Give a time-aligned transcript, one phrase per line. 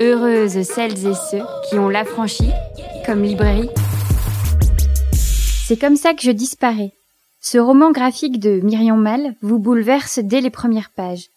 [0.00, 2.52] Heureuses celles et ceux qui ont l'affranchi
[3.04, 3.68] comme librairie.
[5.12, 6.92] C'est comme ça que je disparais.
[7.40, 11.30] Ce roman graphique de Myriam Mal vous bouleverse dès les premières pages.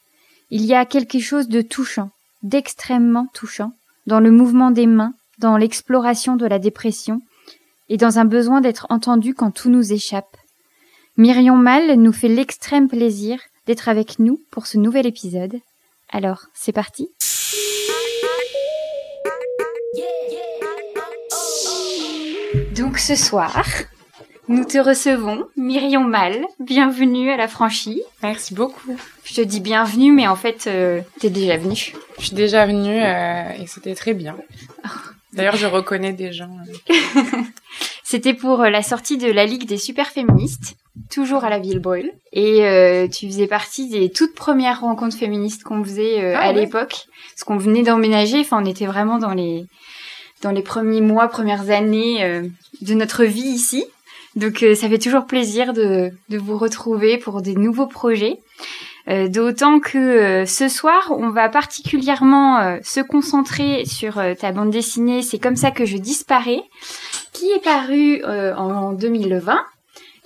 [0.51, 2.11] Il y a quelque chose de touchant,
[2.43, 3.71] d'extrêmement touchant,
[4.05, 7.19] dans le mouvement des mains, dans l'exploration de la dépression,
[7.89, 10.37] et dans un besoin d'être entendu quand tout nous échappe.
[11.17, 15.55] Myriam Mal nous fait l'extrême plaisir d'être avec nous pour ce nouvel épisode.
[16.11, 17.09] Alors, c'est parti
[22.71, 23.63] Donc ce soir,
[24.47, 26.45] nous te recevons, Myriam Mal.
[26.59, 28.01] Bienvenue à la franchie.
[28.23, 28.95] Merci beaucoup.
[29.25, 31.93] Je te dis bienvenue, mais en fait, euh, t'es déjà venue.
[32.19, 34.35] Je suis déjà venue euh, et c'était très bien.
[35.33, 36.57] D'ailleurs, je reconnais des gens.
[36.89, 36.93] euh.
[38.03, 40.75] C'était pour euh, la sortie de la Ligue des super féministes,
[41.09, 42.11] toujours à la Ville Brûle.
[42.33, 47.05] Et euh, tu faisais partie des toutes premières rencontres féministes qu'on faisait Ah à l'époque,
[47.33, 48.39] parce qu'on venait d'emménager.
[48.41, 49.65] Enfin, on était vraiment dans les
[50.41, 52.43] dans les premiers mois, premières années euh,
[52.81, 53.85] de notre vie ici.
[54.35, 58.39] Donc, euh, ça fait toujours plaisir de de vous retrouver pour des nouveaux projets.
[59.09, 64.51] Euh, D'autant que euh, ce soir, on va particulièrement euh, se concentrer sur euh, ta
[64.51, 65.21] bande dessinée.
[65.23, 66.61] C'est comme ça que je disparais,
[67.33, 69.59] qui est paru euh, en 2020.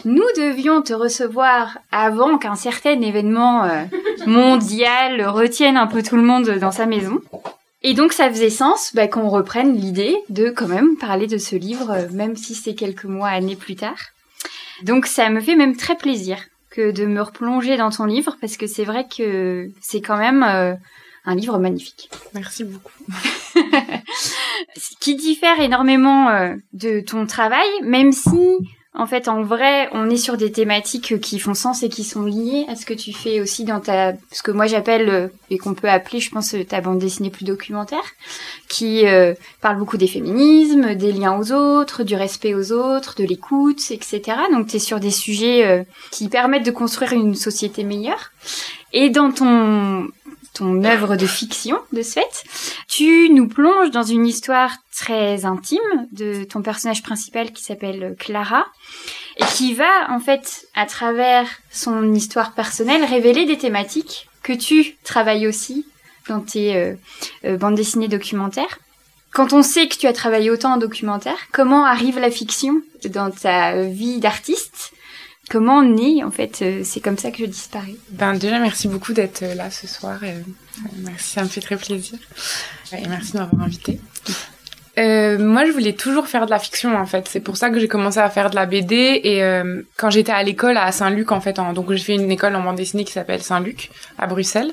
[0.03, 3.63] Nous devions te recevoir avant qu'un certain événement
[4.27, 7.21] mondial retienne un peu tout le monde dans sa maison.
[7.87, 11.55] Et donc ça faisait sens bah, qu'on reprenne l'idée de quand même parler de ce
[11.55, 13.99] livre, euh, même si c'est quelques mois, années plus tard.
[14.81, 16.39] Donc ça me fait même très plaisir
[16.71, 20.41] que de me replonger dans ton livre, parce que c'est vrai que c'est quand même
[20.41, 20.73] euh,
[21.25, 22.09] un livre magnifique.
[22.33, 22.91] Merci beaucoup.
[24.75, 28.57] Ce qui diffère énormément euh, de ton travail, même si,
[28.97, 32.23] en fait, en vrai, on est sur des thématiques qui font sens et qui sont
[32.23, 35.57] liées à ce que tu fais aussi dans ta, ce que moi j'appelle euh, et
[35.57, 38.03] qu'on peut appeler, je pense, euh, ta bande dessinée plus documentaire,
[38.69, 43.25] qui euh, parle beaucoup des féminismes, des liens aux autres, du respect aux autres, de
[43.25, 44.21] l'écoute, etc.
[44.51, 48.31] Donc, tu es sur des sujets euh, qui permettent de construire une société meilleure.
[48.93, 50.07] Et dans ton
[50.55, 52.43] ton œuvre de fiction, de ce fait,
[52.87, 58.65] tu nous plonges dans une histoire très intime de ton personnage principal qui s'appelle Clara
[59.37, 64.95] et qui va en fait à travers son histoire personnelle révéler des thématiques que tu
[65.03, 65.85] travailles aussi
[66.29, 66.95] dans tes euh,
[67.43, 68.79] euh, bandes dessinées documentaires.
[69.33, 73.29] Quand on sait que tu as travaillé autant en documentaire, comment arrive la fiction dans
[73.29, 74.93] ta vie d'artiste
[75.49, 77.95] Comment naît en fait euh, C'est comme ça que je disparais.
[78.09, 80.19] Ben déjà, merci beaucoup d'être euh, là ce soir.
[80.23, 80.39] euh,
[80.97, 82.17] merci, ça me fait très plaisir.
[82.91, 83.99] Et merci de m'avoir invité.
[84.97, 87.27] Moi, je voulais toujours faire de la fiction en fait.
[87.27, 89.21] C'est pour ça que j'ai commencé à faire de la BD.
[89.23, 89.41] Et
[89.97, 92.77] quand j'étais à l'école à Saint-Luc en fait, donc j'ai fait une école en bande
[92.77, 94.71] dessinée qui s'appelle Saint-Luc à Bruxelles.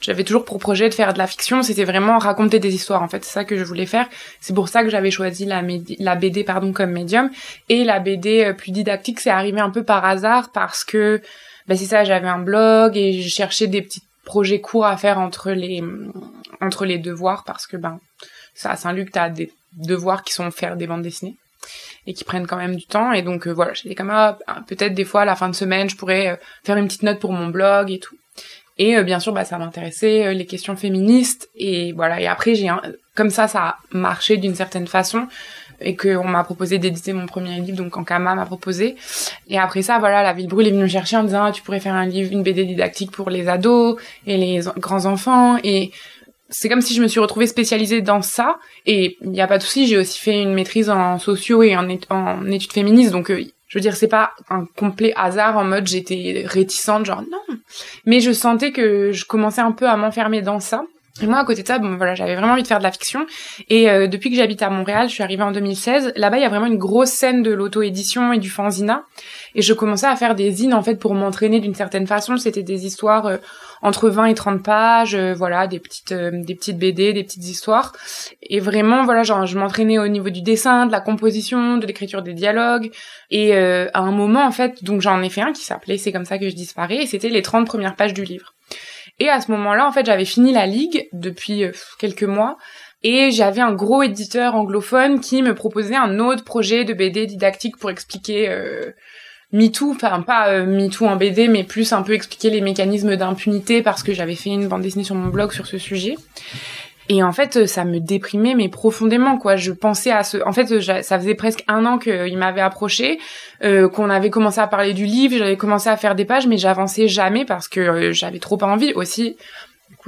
[0.00, 1.62] J'avais toujours pour projet de faire de la fiction.
[1.62, 3.24] C'était vraiment raconter des histoires en fait.
[3.24, 4.08] C'est ça que je voulais faire.
[4.40, 7.30] C'est pour ça que j'avais choisi la, BD pardon comme médium.
[7.68, 11.20] Et la BD euh, plus didactique, c'est arrivé un peu par hasard parce que
[11.66, 12.04] ben c'est ça.
[12.04, 15.82] J'avais un blog et je cherchais des petits projets courts à faire entre les
[16.60, 17.98] entre les devoirs parce que ben
[18.54, 21.36] ça à Saint-Luc t'as des devoirs qui sont faire des bandes dessinées
[22.06, 24.94] et qui prennent quand même du temps et donc euh, voilà j'étais comme ah, peut-être
[24.94, 27.32] des fois à la fin de semaine je pourrais euh, faire une petite note pour
[27.32, 28.17] mon blog et tout
[28.78, 31.48] et euh, bien sûr bah ça m'intéressait euh, les questions féministes.
[31.56, 32.20] Et voilà.
[32.20, 32.82] Et après j'ai un-
[33.14, 35.26] comme ça ça a marché d'une certaine façon
[35.80, 38.96] et qu'on m'a proposé d'éditer mon premier livre donc Ankama m'a proposé.
[39.48, 41.62] Et après ça voilà la ville brûle est venue me chercher en disant ah, tu
[41.62, 43.96] pourrais faire un livre une BD didactique pour les ados
[44.26, 45.90] et les grands enfants et
[46.50, 48.56] c'est comme si je me suis retrouvée spécialisée dans ça.
[48.86, 51.76] Et il n'y a pas de souci j'ai aussi fait une maîtrise en sociaux et
[51.76, 53.12] en, en études féministes.
[53.12, 57.22] Donc euh, je veux dire c'est pas un complet hasard en mode j'étais réticente genre
[57.22, 57.56] non.
[58.06, 60.84] Mais je sentais que je commençais un peu à m'enfermer dans ça.
[61.20, 62.92] Et moi à côté de ça bon voilà j'avais vraiment envie de faire de la
[62.92, 63.26] fiction.
[63.68, 66.46] Et euh, depuis que j'habite à Montréal je suis arrivée en 2016 là-bas il y
[66.46, 69.04] a vraiment une grosse scène de l'auto-édition et du fanzina
[69.54, 72.62] et je commençais à faire des zines en fait pour m'entraîner d'une certaine façon c'était
[72.62, 73.36] des histoires euh,
[73.82, 77.46] entre 20 et 30 pages, euh, voilà, des petites euh, des petites BD, des petites
[77.46, 77.92] histoires.
[78.42, 82.22] Et vraiment, voilà, genre je m'entraînais au niveau du dessin, de la composition, de l'écriture
[82.22, 82.90] des dialogues.
[83.30, 86.12] Et euh, à un moment, en fait, donc j'en ai fait un qui s'appelait C'est
[86.12, 88.54] comme ça que je disparais, et c'était les 30 premières pages du livre.
[89.20, 92.56] Et à ce moment-là, en fait, j'avais fini la ligue depuis euh, quelques mois.
[93.04, 97.76] Et j'avais un gros éditeur anglophone qui me proposait un autre projet de BD didactique
[97.76, 98.90] pour expliquer euh,
[99.52, 103.82] MeToo, enfin pas euh, MeToo en BD, mais plus un peu expliquer les mécanismes d'impunité
[103.82, 106.16] parce que j'avais fait une bande dessinée sur mon blog sur ce sujet.
[107.10, 109.56] Et en fait, ça me déprimait, mais profondément, quoi.
[109.56, 110.36] Je pensais à ce...
[110.46, 113.18] En fait, ça faisait presque un an qu'il m'avait approché,
[113.64, 116.58] euh, qu'on avait commencé à parler du livre, j'avais commencé à faire des pages, mais
[116.58, 119.36] j'avançais jamais parce que euh, j'avais trop envie aussi.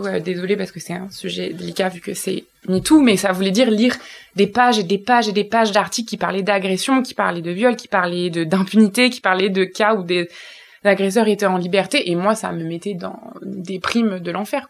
[0.06, 3.32] Euh, désolée parce que c'est un sujet délicat vu que c'est ni tout, mais ça
[3.32, 3.96] voulait dire lire
[4.36, 7.50] des pages et des pages et des pages d'articles qui parlaient d'agression, qui parlaient de
[7.50, 10.28] viol, qui parlaient d'impunité, qui parlaient de cas où des
[10.84, 14.66] agresseurs étaient en liberté et moi ça me mettait dans des primes de l'enfer.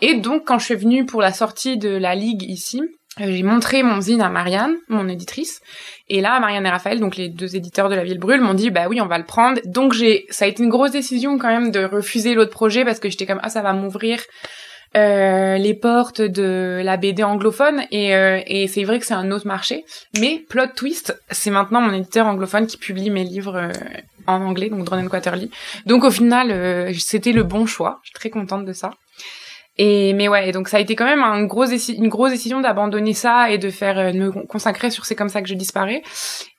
[0.00, 2.82] Et donc quand je suis venue pour la sortie de la ligue ici,
[3.18, 5.60] j'ai montré mon zine à Marianne, mon éditrice,
[6.08, 8.70] et là Marianne et Raphaël, donc les deux éditeurs de La Ville Brûle, m'ont dit
[8.70, 9.60] bah oui on va le prendre.
[9.64, 13.00] Donc j'ai, ça a été une grosse décision quand même de refuser l'autre projet parce
[13.00, 14.20] que j'étais comme ah ça va m'ouvrir
[14.96, 19.30] euh, les portes de la BD anglophone et, euh, et c'est vrai que c'est un
[19.30, 19.84] autre marché.
[20.18, 23.72] Mais plot twist, c'est maintenant mon éditeur anglophone qui publie mes livres euh,
[24.26, 25.50] en anglais, donc Drone Quaterly.
[25.86, 28.00] Donc au final, c'était le bon choix.
[28.02, 28.90] Je suis très contente de ça.
[29.82, 33.56] Et mais ouais, donc ça a été quand même une grosse décision d'abandonner ça et
[33.56, 36.02] de faire euh, me consacrer sur c'est comme ça que je disparais.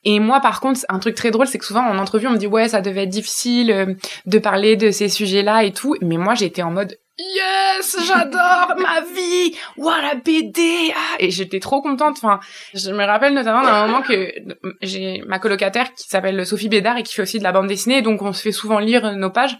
[0.02, 2.36] Et moi par contre, un truc très drôle, c'est que souvent en entrevue on me
[2.36, 3.94] dit ouais, ça devait être difficile euh,
[4.26, 6.98] de parler de ces sujets-là et tout, mais moi j'étais en mode
[7.34, 12.16] yes, j'adore ma vie, waouh la BD, ah, et j'étais trop contente.
[12.18, 12.40] Enfin,
[12.74, 14.32] je me rappelle notamment d'un moment que
[14.80, 18.02] j'ai ma colocataire qui s'appelle Sophie Bédard et qui fait aussi de la bande dessinée,
[18.02, 19.56] donc on se fait souvent lire nos pages.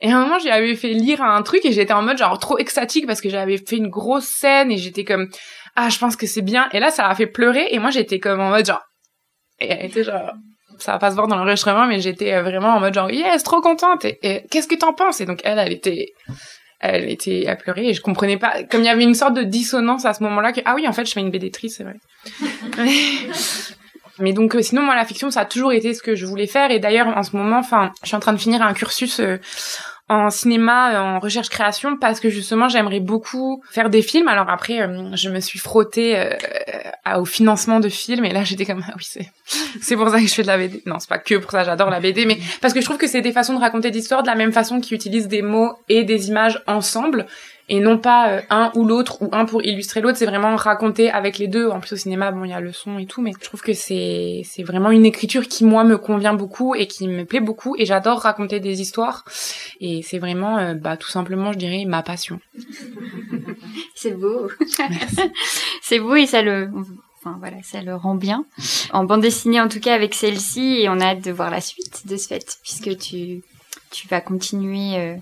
[0.00, 2.58] Et à un moment, j'avais fait lire un truc et j'étais en mode genre trop
[2.58, 5.28] extatique parce que j'avais fait une grosse scène et j'étais comme
[5.74, 6.68] ah je pense que c'est bien.
[6.72, 8.82] Et là, ça a fait pleurer et moi j'étais comme en mode genre
[9.58, 10.32] et elle était genre
[10.78, 13.60] ça va pas se voir dans l'enregistrement, mais j'étais vraiment en mode genre yes, trop
[13.60, 14.04] contente.
[14.04, 15.20] Et, et qu'est-ce que t'en penses?
[15.20, 16.12] Et donc elle, elle était
[16.80, 18.62] elle était à pleurer et je comprenais pas.
[18.64, 20.92] Comme il y avait une sorte de dissonance à ce moment-là que ah oui en
[20.92, 21.96] fait je fais une BD-trice c'est vrai.
[24.18, 26.46] Mais donc euh, sinon moi la fiction ça a toujours été ce que je voulais
[26.46, 26.70] faire.
[26.70, 29.38] Et d'ailleurs en ce moment enfin je suis en train de finir un cursus euh,
[30.08, 34.28] en cinéma, en recherche création, parce que justement j'aimerais beaucoup faire des films.
[34.28, 38.64] Alors après, euh, je me suis frottée euh, au financement de films, et là j'étais
[38.64, 39.30] comme ah oui c'est
[39.80, 40.82] c'est pour ça que je fais de la BD.
[40.86, 43.08] Non, c'est pas que pour ça, j'adore la BD, mais parce que je trouve que
[43.08, 45.72] c'est des façons de raconter des histoires de la même façon qu'ils utilisent des mots
[45.88, 47.26] et des images ensemble
[47.68, 50.18] et non pas euh, un ou l'autre ou un pour illustrer l'autre.
[50.18, 51.68] C'est vraiment raconter avec les deux.
[51.68, 53.60] En plus au cinéma bon il y a le son et tout mais je trouve
[53.60, 57.40] que c'est c'est vraiment une écriture qui moi me convient beaucoup et qui me plaît
[57.40, 57.74] beaucoup.
[57.78, 59.24] Et j'adore raconter des histoires.
[59.80, 62.40] Et c'est vraiment euh, bah tout simplement je dirais ma passion.
[63.94, 64.48] C'est beau.
[65.82, 66.70] C'est beau et ça le
[67.26, 68.44] Enfin, voilà, ça le rend bien.
[68.92, 71.60] En bande dessinée, en tout cas, avec celle-ci, et on a hâte de voir la
[71.60, 73.42] suite de ce fait, puisque tu,
[73.90, 75.16] tu vas continuer euh,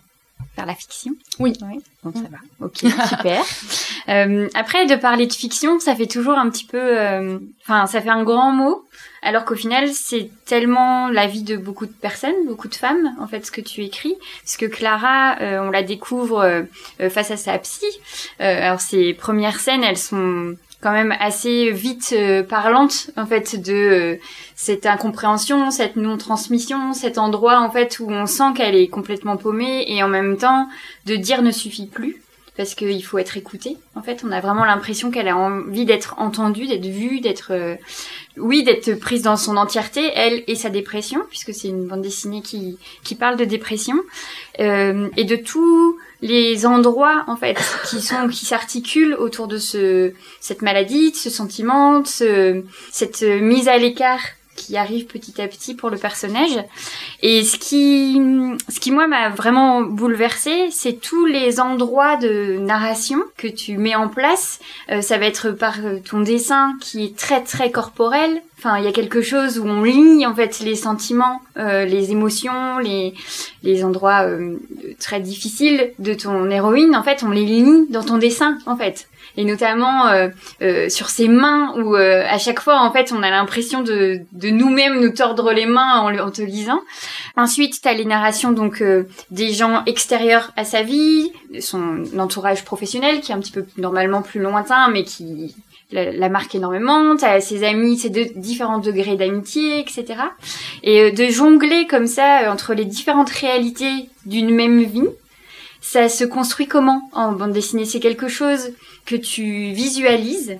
[0.56, 1.12] vers la fiction.
[1.38, 1.55] Oui.
[1.62, 1.81] oui.
[2.02, 2.38] Bon, ça va.
[2.67, 3.43] Ok, super.
[4.08, 6.79] euh, après, de parler de fiction, ça fait toujours un petit peu...
[6.79, 8.85] euh, Enfin, ça fait un grand mot,
[9.23, 13.26] alors qu'au final, c'est tellement la vie de beaucoup de personnes, beaucoup de femmes, en
[13.26, 14.14] fait, ce que tu écris.
[14.43, 17.87] Parce que Clara, euh, on la découvre euh, face à sa psy.
[18.43, 23.58] Euh, alors, ses premières scènes, elles sont quand même assez vite euh, parlantes, en fait,
[23.58, 24.16] de euh,
[24.54, 29.86] cette incompréhension, cette non-transmission, cet endroit, en fait, où on sent qu'elle est complètement paumée,
[29.88, 30.69] et en même temps,
[31.06, 32.20] de dire ne suffit plus
[32.56, 33.78] parce qu'il faut être écouté.
[33.96, 37.76] En fait, on a vraiment l'impression qu'elle a envie d'être entendue, d'être vue, d'être, euh,
[38.36, 42.42] oui, d'être prise dans son entièreté, elle et sa dépression, puisque c'est une bande dessinée
[42.42, 43.96] qui qui parle de dépression
[44.60, 47.56] euh, et de tous les endroits en fait
[47.88, 53.22] qui sont qui s'articulent autour de ce cette maladie, de ce sentiment, de ce, cette
[53.22, 54.20] mise à l'écart
[54.54, 56.58] qui arrive petit à petit pour le personnage.
[57.22, 58.20] Et ce qui,
[58.68, 63.94] ce qui moi m'a vraiment bouleversée, c'est tous les endroits de narration que tu mets
[63.94, 64.60] en place.
[64.90, 68.43] Euh, ça va être par ton dessin qui est très très corporel.
[68.64, 72.12] Enfin, il y a quelque chose où on lit en fait les sentiments, euh, les
[72.12, 73.12] émotions, les
[73.62, 74.56] les endroits euh,
[74.98, 76.96] très difficiles de ton héroïne.
[76.96, 79.06] En fait, on les lit dans ton dessin en fait
[79.36, 83.82] et notamment euh, sur ses mains où à chaque fois en fait on a l'impression
[83.82, 86.80] de, nous-mêmes nous tordre les mains en, en te lisant.
[87.36, 88.82] Ensuite, tu as les narrations donc
[89.30, 94.22] des gens extérieurs à sa vie, son entourage professionnel qui est un petit peu normalement
[94.22, 95.54] plus lointain mais qui
[95.93, 100.05] la, marque énormément, t'as ses amis, ses différents degrés d'amitié, etc.
[100.82, 105.08] Et de jongler comme ça entre les différentes réalités d'une même vie,
[105.81, 107.84] ça se construit comment en bande dessinée?
[107.84, 108.72] C'est quelque chose
[109.05, 110.56] que tu visualises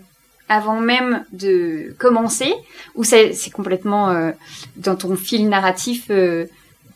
[0.49, 2.53] avant même de commencer?
[2.95, 4.33] Ou c'est complètement euh,
[4.77, 6.47] dans ton fil narratif euh,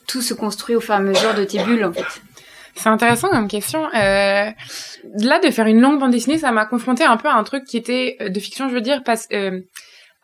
[0.06, 2.22] tout se construit au fur et à mesure de tes bulles en fait?
[2.78, 3.84] C'est intéressant comme question.
[3.94, 7.44] Euh, là, de faire une longue bande dessinée, ça m'a confronté un peu à un
[7.44, 9.64] truc qui était de fiction, je veux dire, parce que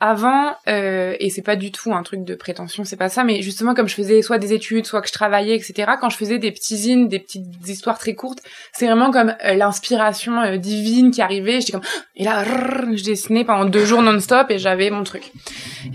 [0.00, 3.42] avant, euh, et c'est pas du tout un truc de prétention, c'est pas ça, mais
[3.42, 5.92] justement comme je faisais soit des études, soit que je travaillais, etc.
[6.00, 8.40] Quand je faisais des petits zines, des petites histoires très courtes,
[8.72, 11.60] c'est vraiment comme euh, l'inspiration euh, divine qui arrivait.
[11.60, 11.84] J'étais comme
[12.16, 12.44] et là,
[12.92, 15.32] je dessinais pendant deux jours non-stop et j'avais mon truc.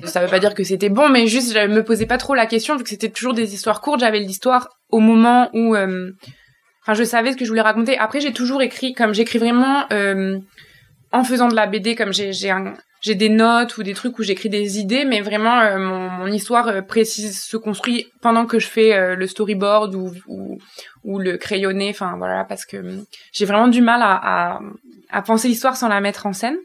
[0.06, 2.46] Ça veut pas dire que c'était bon, mais juste je me posais pas trop la
[2.46, 4.00] question vu que c'était toujours des histoires courtes.
[4.00, 5.76] J'avais l'histoire au moment où
[6.94, 7.98] je savais ce que je voulais raconter.
[7.98, 9.86] Après j'ai toujours écrit comme j'écris vraiment
[11.12, 14.80] en faisant de la BD comme j'ai des notes ou des trucs où j'écris des
[14.80, 19.16] idées, mais vraiment euh, mon, histoire euh, précise se construit pendant que je fais euh,
[19.16, 22.78] le storyboard ou, le crayonné, enfin voilà, parce que
[23.32, 24.60] j'ai vraiment du mal à,
[25.26, 26.58] penser l'histoire sans la mettre en scène.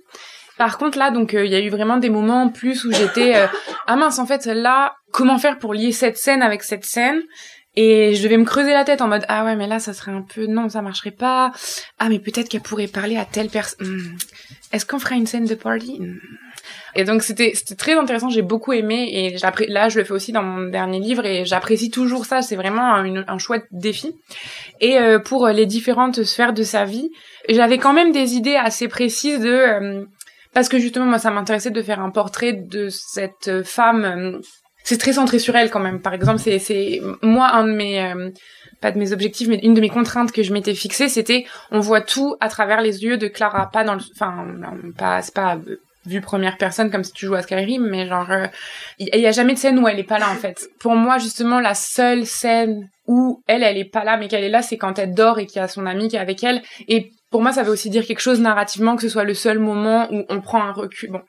[0.58, 3.34] Par contre là, donc il y a eu vraiment des moments en plus où j'étais
[3.86, 7.22] ah mince en fait là comment faire pour lier cette scène avec cette scène?
[7.76, 10.12] Et je devais me creuser la tête en mode ah ouais mais là ça serait
[10.12, 11.52] un peu non ça marcherait pas
[11.98, 14.16] ah mais peut-être qu'elle pourrait parler à telle personne hmm.
[14.72, 15.98] est-ce qu'on ferait une scène de party?
[16.00, 16.18] Hmm.
[16.94, 19.36] et donc c'était c'était très intéressant j'ai beaucoup aimé et
[19.68, 22.94] là je le fais aussi dans mon dernier livre et j'apprécie toujours ça c'est vraiment
[22.94, 24.14] un, un chouette défi
[24.80, 27.10] et euh, pour les différentes sphères de sa vie
[27.48, 30.04] j'avais quand même des idées assez précises de euh,
[30.52, 34.40] parce que justement moi ça m'intéressait de faire un portrait de cette femme euh,
[34.84, 36.00] c'est très centré sur elle quand même.
[36.00, 38.30] Par exemple, c'est c'est moi un de mes euh,
[38.80, 41.80] pas de mes objectifs, mais une de mes contraintes que je m'étais fixée, c'était on
[41.80, 44.46] voit tout à travers les yeux de Clara, pas dans le, enfin
[44.96, 48.28] pas c'est pas euh, vu première personne comme si tu jouais à Skyrim, mais genre
[48.98, 50.68] il euh, y, a jamais de scène où elle est pas là en fait.
[50.78, 54.50] Pour moi justement la seule scène où elle elle est pas là mais qu'elle est
[54.50, 56.60] là, c'est quand elle dort et qu'il y a son ami qui est avec elle
[56.88, 59.58] et pour moi, ça veut aussi dire quelque chose narrativement, que ce soit le seul
[59.58, 61.10] moment où on prend un recul.
[61.10, 61.20] Bon,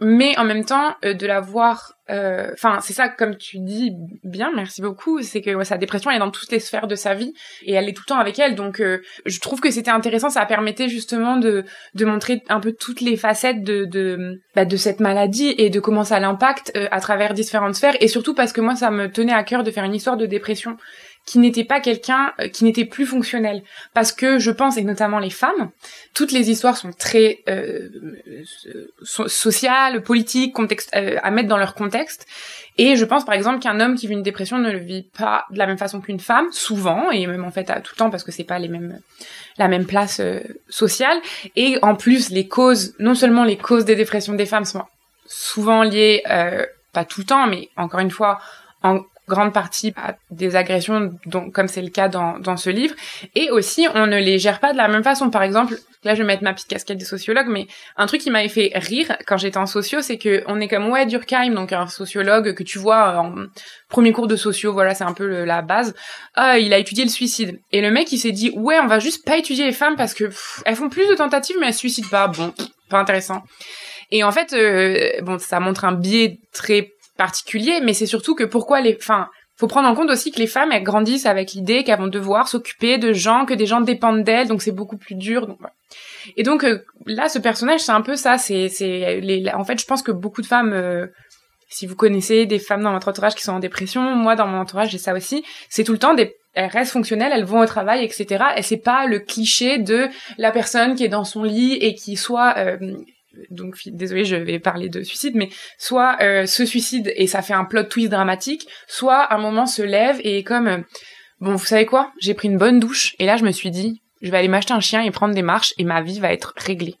[0.00, 3.92] mais en même temps, euh, de la voir, euh, enfin, c'est ça, comme tu dis
[4.24, 7.12] bien, merci beaucoup, c'est que sa dépression elle est dans toutes les sphères de sa
[7.12, 8.54] vie et elle est tout le temps avec elle.
[8.54, 10.30] Donc, euh, je trouve que c'était intéressant.
[10.30, 14.76] Ça permettait justement de de montrer un peu toutes les facettes de de bah, de
[14.78, 17.98] cette maladie et de comment ça l'impacte à travers différentes sphères.
[18.00, 20.24] Et surtout parce que moi, ça me tenait à cœur de faire une histoire de
[20.24, 20.78] dépression
[21.30, 23.62] qui n'était pas quelqu'un euh, qui n'était plus fonctionnel.
[23.94, 25.70] Parce que je pense et notamment les femmes
[26.12, 27.88] toutes les histoires sont très euh,
[29.04, 32.26] sociales politiques contexte, euh, à mettre dans leur contexte.
[32.78, 35.44] Et je pense par exemple qu'un homme qui vit une dépression ne le vit pas
[35.50, 38.10] de la même façon qu'une femme souvent et même en fait à tout le temps
[38.10, 38.98] parce que c'est pas les mêmes
[39.56, 41.18] la même place euh, sociale.
[41.54, 44.82] Et en plus les causes non seulement les causes des dépressions des femmes sont
[45.26, 46.24] souvent liées
[46.92, 48.40] pas tout le temps mais encore une fois
[48.82, 49.94] en grande partie
[50.30, 52.94] des agressions, donc, comme c'est le cas dans, dans ce livre.
[53.34, 55.30] Et aussi, on ne les gère pas de la même façon.
[55.30, 58.30] Par exemple, là, je vais mettre ma petite casquette de sociologue, mais un truc qui
[58.30, 61.72] m'avait fait rire quand j'étais en socio, c'est que on est comme ouais Durkheim, donc
[61.72, 63.34] un sociologue que tu vois en
[63.88, 65.94] premier cours de socio, voilà, c'est un peu la base.
[66.34, 67.60] Ah, il a étudié le suicide.
[67.72, 70.12] Et le mec, il s'est dit ouais, on va juste pas étudier les femmes parce
[70.12, 70.24] que
[70.66, 72.28] elles font plus de tentatives, mais elles se suicident pas.
[72.28, 72.52] Bon,
[72.90, 73.42] pas intéressant.
[74.10, 78.44] Et en fait, euh, bon, ça montre un biais très particulier, mais c'est surtout que
[78.44, 81.84] pourquoi les, enfin, faut prendre en compte aussi que les femmes elles grandissent avec l'idée
[81.84, 85.16] qu'elles vont devoir s'occuper de gens, que des gens dépendent d'elles, donc c'est beaucoup plus
[85.16, 85.46] dur.
[86.38, 88.38] Et donc euh, là, ce personnage, c'est un peu ça.
[88.38, 91.08] C'est, c'est, les, en fait, je pense que beaucoup de femmes, euh,
[91.68, 94.58] si vous connaissez des femmes dans votre entourage qui sont en dépression, moi dans mon
[94.58, 95.44] entourage j'ai ça aussi.
[95.68, 98.44] C'est tout le temps des elles restent fonctionnelles, elles vont au travail, etc.
[98.56, 100.08] Et c'est pas le cliché de
[100.38, 102.78] la personne qui est dans son lit et qui soit euh,
[103.50, 107.52] donc désolé je vais parler de suicide mais soit euh, se suicide et ça fait
[107.52, 110.78] un plot twist dramatique soit un moment se lève et comme euh,
[111.40, 112.12] bon vous savez quoi?
[112.18, 114.74] J'ai pris une bonne douche et là je me suis dit je vais aller m'acheter
[114.74, 116.96] un chien et prendre des marches et ma vie va être réglée.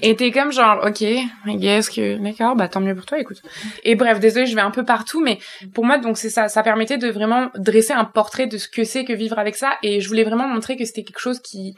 [0.00, 1.04] Et t'es comme genre ok
[1.58, 3.42] guess que d'accord bah tant mieux pour toi écoute.
[3.82, 5.38] Et bref désolé je vais un peu partout mais
[5.74, 8.84] pour moi donc c'est ça ça permettait de vraiment dresser un portrait de ce que
[8.84, 11.74] c'est que vivre avec ça et je voulais vraiment montrer que c'était quelque chose qui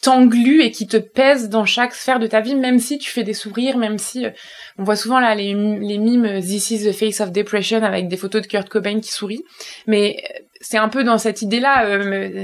[0.00, 3.22] t'englue et qui te pèse dans chaque sphère de ta vie, même si tu fais
[3.22, 4.30] des sourires, même si euh,
[4.78, 8.08] on voit souvent là les, les mimes euh, This is the face of depression avec
[8.08, 9.44] des photos de Kurt Cobain qui sourit,
[9.86, 11.86] mais euh, c'est un peu dans cette idée-là,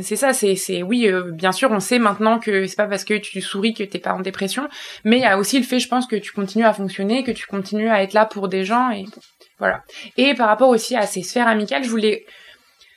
[0.02, 3.14] c'est ça, c'est c'est oui, bien sûr, on sait maintenant que c'est pas parce que
[3.14, 4.68] tu souris que t'es pas en dépression,
[5.02, 7.32] mais il y a aussi le fait, je pense, que tu continues à fonctionner, que
[7.32, 9.04] tu continues à être là pour des gens et
[9.58, 9.82] voilà.
[10.16, 12.24] Et par rapport aussi à ces sphères amicales, je voulais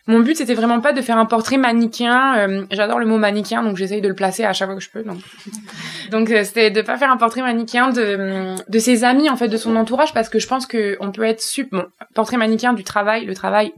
[0.07, 2.37] mon but c'était vraiment pas de faire un portrait manichéen.
[2.37, 4.89] Euh, j'adore le mot manichéen, donc j'essaye de le placer à chaque fois que je
[4.89, 5.03] peux.
[5.03, 5.19] Donc,
[6.11, 9.49] donc euh, c'était de pas faire un portrait manichéen de de ses amis en fait,
[9.49, 11.69] de son entourage, parce que je pense que on peut être sup.
[11.71, 11.85] Bon,
[12.15, 13.73] portrait manichéen du travail, le travail.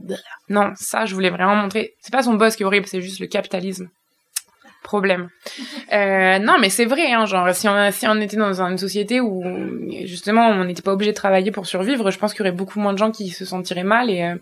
[0.48, 1.94] Non, ça je voulais vraiment montrer.
[2.00, 3.88] C'est pas son boss qui est horrible, c'est juste le capitalisme
[4.82, 5.28] problème.
[5.92, 9.20] Euh, non, mais c'est vrai, hein, genre si on si on était dans une société
[9.20, 9.42] où
[10.04, 12.78] justement on n'était pas obligé de travailler pour survivre, je pense qu'il y aurait beaucoup
[12.78, 14.36] moins de gens qui se sentiraient mal et euh,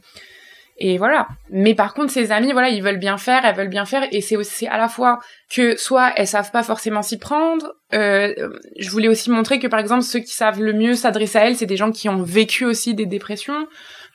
[0.79, 1.27] et voilà.
[1.51, 4.21] Mais par contre, ses amis, voilà, ils veulent bien faire, elles veulent bien faire, et
[4.21, 5.19] c'est aussi à la fois
[5.51, 7.75] que soit elles savent pas forcément s'y prendre.
[7.93, 8.33] Euh,
[8.79, 11.57] je voulais aussi montrer que par exemple ceux qui savent le mieux s'adresser à elle,
[11.57, 13.67] c'est des gens qui ont vécu aussi des dépressions.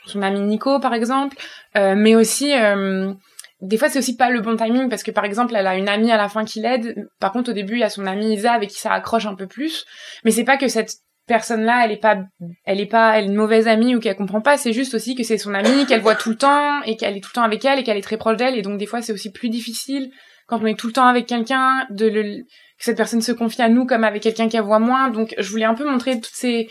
[0.06, 1.38] Son ami Nico, par exemple,
[1.78, 2.54] euh, mais aussi.
[2.54, 3.14] Euh,
[3.62, 5.88] des fois, c'est aussi pas le bon timing parce que par exemple, elle a une
[5.88, 7.08] amie à la fin qui l'aide.
[7.22, 9.36] Par contre, au début, il y a son amie Isa avec qui ça accroche un
[9.36, 9.86] peu plus.
[10.26, 12.18] Mais c'est pas que cette personne-là, elle est pas,
[12.66, 14.58] elle est pas, elle est une mauvaise amie ou qu'elle comprend pas.
[14.58, 17.22] C'est juste aussi que c'est son amie, qu'elle voit tout le temps et qu'elle est
[17.22, 18.58] tout le temps avec elle et qu'elle est très proche d'elle.
[18.58, 20.12] Et donc des fois, c'est aussi plus difficile
[20.48, 23.62] quand on est tout le temps avec quelqu'un, de le, que cette personne se confie
[23.62, 25.10] à nous comme avec quelqu'un qu'elle voit moins.
[25.10, 26.70] Donc, je voulais un peu montrer toutes ces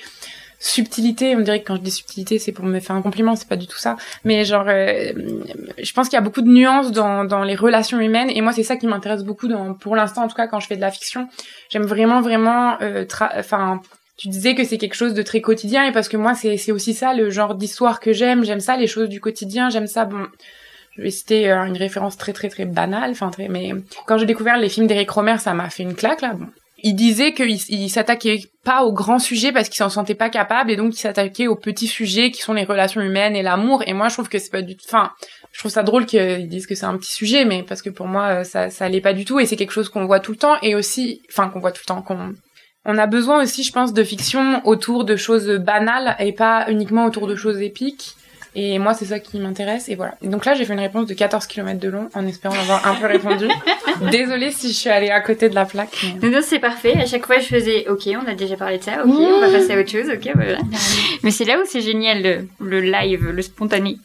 [0.58, 1.34] subtilités.
[1.34, 3.56] On dirait que quand je dis subtilité, c'est pour me faire un compliment, c'est pas
[3.56, 3.96] du tout ça.
[4.24, 5.12] Mais genre, euh,
[5.78, 8.30] je pense qu'il y a beaucoup de nuances dans, dans les relations humaines.
[8.30, 10.66] Et moi, c'est ça qui m'intéresse beaucoup dans, pour l'instant, en tout cas, quand je
[10.66, 11.28] fais de la fiction.
[11.70, 13.04] J'aime vraiment, vraiment, euh,
[13.36, 13.80] enfin,
[14.16, 16.72] tu disais que c'est quelque chose de très quotidien et parce que moi c'est c'est
[16.72, 18.44] aussi ça le genre d'histoire que j'aime.
[18.44, 19.70] J'aime ça les choses du quotidien.
[19.70, 20.26] J'aime ça bon
[20.96, 23.72] je vais citer euh, une référence très très très banale enfin très mais
[24.06, 26.34] quand j'ai découvert les films d'Eric Romer ça m'a fait une claque là.
[26.34, 26.46] Bon.
[26.84, 30.68] Il disait qu'il il, s'attaquait pas aux grands sujets parce qu'il s'en sentait pas capable
[30.70, 33.84] et donc il s'attaquait aux petits sujets qui sont les relations humaines et l'amour.
[33.86, 35.12] Et moi je trouve que c'est pas du enfin
[35.52, 38.08] je trouve ça drôle qu'ils disent que c'est un petit sujet mais parce que pour
[38.08, 40.32] moi euh, ça ça l'est pas du tout et c'est quelque chose qu'on voit tout
[40.32, 42.34] le temps et aussi enfin qu'on voit tout le temps qu'on
[42.84, 47.06] on a besoin aussi, je pense, de fiction autour de choses banales et pas uniquement
[47.06, 48.16] autour de choses épiques.
[48.54, 49.88] Et moi, c'est ça qui m'intéresse.
[49.88, 50.14] Et voilà.
[50.22, 52.86] Et donc là, j'ai fait une réponse de 14 km de long en espérant avoir
[52.86, 53.48] un peu répondu.
[54.10, 56.04] Désolée si je suis allée à côté de la plaque.
[56.20, 56.28] Mais...
[56.28, 56.94] Non, c'est parfait.
[57.00, 59.04] À chaque fois, je faisais OK, on a déjà parlé de ça.
[59.04, 60.10] OK, on va passer à autre chose.
[60.10, 60.58] OK, voilà.
[61.22, 63.98] Mais c'est là où c'est génial, le, live, le spontané.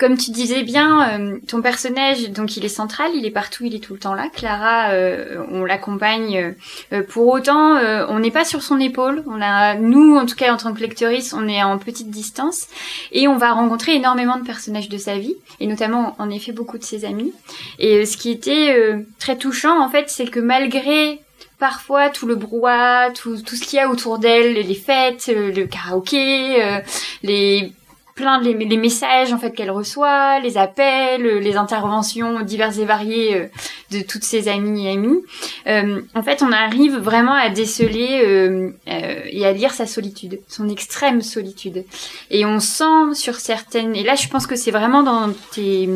[0.00, 3.74] Comme tu disais bien, euh, ton personnage, donc il est central, il est partout, il
[3.76, 4.28] est tout le temps là.
[4.34, 6.54] Clara, euh, on l'accompagne.
[6.92, 7.76] Euh, pour autant,
[8.08, 9.22] on n'est pas sur son épaule.
[9.28, 12.66] On a, nous, en tout cas, en tant que lectrice, on est en petite distance.
[13.12, 16.78] Et on va rencontrer énormément de personnages de sa vie, et notamment en effet beaucoup
[16.78, 17.32] de ses amis.
[17.78, 21.20] Et euh, ce qui était euh, très touchant en fait, c'est que malgré
[21.58, 25.52] parfois tout le brouhaha, tout, tout ce qu'il y a autour d'elle, les fêtes, euh,
[25.52, 26.82] le karaoké,
[27.22, 27.72] les
[28.14, 33.36] plein de les, messages en fait qu'elle reçoit, les appels, les interventions diverses et variées
[33.36, 33.46] euh,
[33.90, 35.20] de toutes ses amies et amis.
[35.66, 40.68] Euh, en fait, on arrive vraiment à déceler euh, et à lire sa solitude, son
[40.68, 41.84] extrême solitude.
[42.30, 45.88] Et on sent sur certaines, et là je pense que c'est vraiment dans tes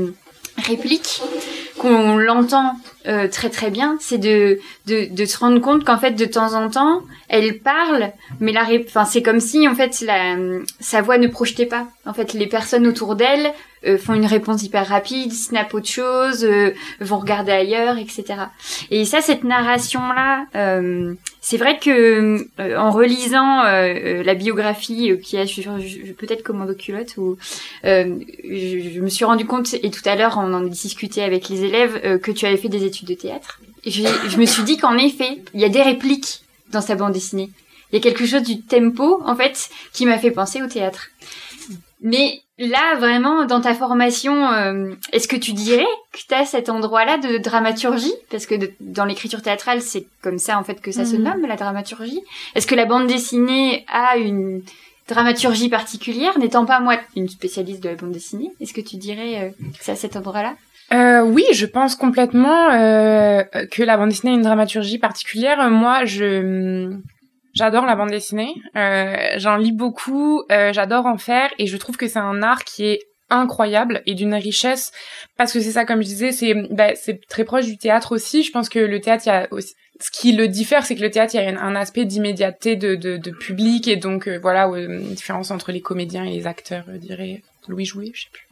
[0.66, 1.22] répliques
[1.78, 2.74] qu'on l'entend
[3.06, 6.52] euh, très très bien, c'est de, de, de se rendre compte qu'en fait de temps
[6.54, 10.36] en temps, elle parle, mais la enfin c'est comme si en fait la,
[10.80, 11.86] sa voix ne projetait pas.
[12.04, 13.52] En fait, les personnes autour d'elle
[13.86, 18.24] euh, font une réponse hyper rapide, snap autre chose, euh, vont regarder ailleurs, etc.
[18.90, 25.44] Et ça, cette narration-là, euh, c'est vrai que en relisant la biographie qui a
[26.18, 27.38] peut-être Commando culotte, où
[27.84, 32.20] je, me suis rendu compte et tout à l'heure on en discutait avec les élèves
[32.20, 33.60] que tu avais fait des études de théâtre.
[33.84, 36.96] Et je, je me suis dit qu'en effet, il y a des répliques dans sa
[36.96, 37.50] bande dessinée.
[37.90, 41.08] Il y a quelque chose du tempo en fait qui m'a fait penser au théâtre.
[42.00, 46.68] Mais là, vraiment, dans ta formation, euh, est-ce que tu dirais que tu as cet
[46.68, 48.12] endroit-là de dramaturgie?
[48.30, 51.22] Parce que dans l'écriture théâtrale, c'est comme ça, en fait, que ça se mhm.
[51.22, 52.20] nomme, la dramaturgie.
[52.54, 54.62] Est-ce que la bande dessinée a une
[55.08, 56.38] dramaturgie particulière?
[56.38, 59.78] N'étant pas, moi, une spécialiste de la bande dessinée, est-ce que tu dirais euh, que
[59.80, 60.54] c'est à cet endroit-là?
[60.92, 65.68] Euh, oui, je pense complètement que la bande dessinée a une dramaturgie particulière.
[65.70, 66.98] Moi, je
[67.58, 71.96] J'adore la bande dessinée, euh, j'en lis beaucoup, euh, j'adore en faire et je trouve
[71.96, 74.92] que c'est un art qui est incroyable et d'une richesse
[75.36, 76.92] parce que c'est ça comme je disais c'est bah,
[77.28, 78.44] très proche du théâtre aussi.
[78.44, 79.48] Je pense que le théâtre
[80.00, 83.30] ce qui le diffère c'est que le théâtre il y a un aspect d'immédiateté de,
[83.40, 87.42] public et donc euh, voilà une différence entre les comédiens et les acteurs je dirais
[87.66, 88.46] Louis Jouet je sais plus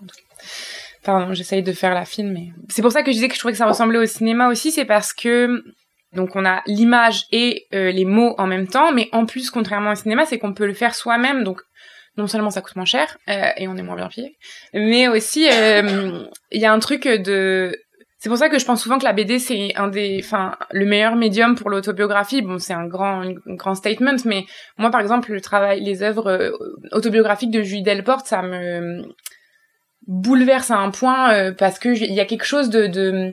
[1.05, 3.38] pardon j'essaye de faire la film mais c'est pour ça que je disais que je
[3.38, 5.62] trouvais que ça ressemblait au cinéma aussi c'est parce que
[6.16, 9.92] donc on a l'image et euh, les mots en même temps, mais en plus, contrairement
[9.92, 11.44] au cinéma, c'est qu'on peut le faire soi-même.
[11.44, 11.61] Donc
[12.16, 14.37] non seulement ça coûte moins cher euh, et on est moins bien payé,
[14.74, 17.76] mais aussi euh, il y a un truc de
[18.18, 20.87] c'est pour ça que je pense souvent que la BD c'est un des, enfin, le
[20.87, 22.40] meilleur médium pour l'autobiographie.
[22.40, 24.46] Bon, c'est un grand, grand statement, mais
[24.79, 26.59] moi, par exemple, le travail, les œuvres
[26.92, 29.02] autobiographiques de Julie Delporte, ça me,
[30.07, 33.33] bouleverse à un point euh, parce que il y a quelque chose de, de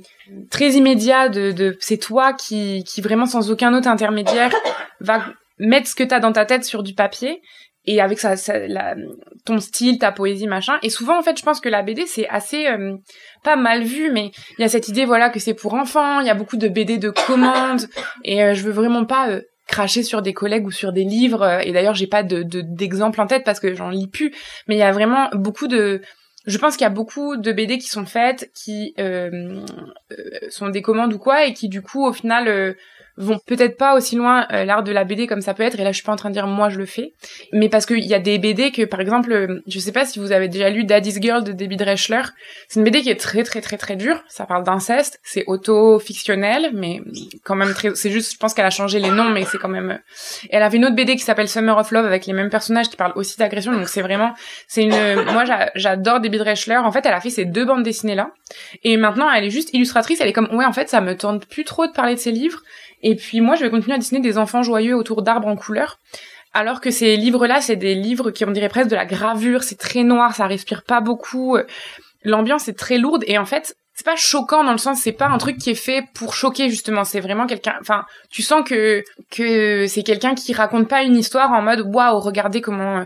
[0.50, 4.52] très immédiat de, de c'est toi qui qui vraiment sans aucun autre intermédiaire
[5.00, 5.24] va
[5.60, 7.42] mettre ce que t'as dans ta tête sur du papier
[7.86, 8.36] et avec ça,
[9.46, 10.80] ton style ta poésie machin.
[10.82, 12.96] Et souvent en fait je pense que la BD c'est assez euh,
[13.44, 16.28] pas mal vu mais il y a cette idée voilà que c'est pour enfants il
[16.28, 17.88] y a beaucoup de BD de commandes
[18.24, 21.72] et euh, je veux vraiment pas cracher sur des collègues ou sur des livres et
[21.72, 24.34] d'ailleurs j'ai pas de d'exemple en tête parce que j'en lis plus
[24.68, 26.02] mais il y a vraiment beaucoup de
[26.46, 29.62] je pense qu'il y a beaucoup de BD qui sont faites, qui euh,
[30.12, 32.74] euh, sont des commandes ou quoi, et qui du coup au final euh,
[33.18, 35.84] vont peut-être pas aussi loin euh, l'art de la BD comme ça peut être et
[35.84, 37.14] là je suis pas en train de dire moi je le fais
[37.52, 40.18] mais parce qu'il y a des BD que par exemple euh, je sais pas si
[40.18, 42.24] vous avez déjà lu Daddy's Girl de Debbie Dreschler
[42.68, 44.24] c'est une BD qui est très très très très dure.
[44.28, 45.20] Ça parle d'inceste.
[45.24, 47.02] C'est auto-fictionnel mais
[47.44, 49.70] quand même très c'est juste je pense qu'elle a changé les noms mais c'est quand
[49.70, 50.00] même
[50.44, 52.90] et elle avait une autre BD qui s'appelle Summer of Love avec les mêmes personnages
[52.90, 53.74] qui parlent aussi d'agression.
[53.74, 54.34] Donc c'est vraiment
[54.68, 55.44] c'est une moi
[55.76, 58.32] j'adore Debbie Dreschler en fait elle a fait ces deux bandes dessinées là
[58.84, 60.20] et maintenant elle est juste illustratrice.
[60.20, 62.32] Elle est comme ouais en fait ça me tente plus trop de parler de ses
[62.32, 62.62] livres
[63.04, 66.00] et puis moi, je vais continuer à dessiner des enfants joyeux autour d'arbres en couleur.
[66.54, 69.78] Alors que ces livres-là, c'est des livres qui, on dirait presque de la gravure, c'est
[69.78, 71.58] très noir, ça respire pas beaucoup.
[72.24, 75.28] L'ambiance est très lourde et en fait, c'est pas choquant dans le sens, c'est pas
[75.28, 77.04] un truc qui est fait pour choquer justement.
[77.04, 77.76] C'est vraiment quelqu'un.
[77.80, 82.20] Enfin, tu sens que que c'est quelqu'un qui raconte pas une histoire en mode waouh,
[82.20, 83.06] regardez comment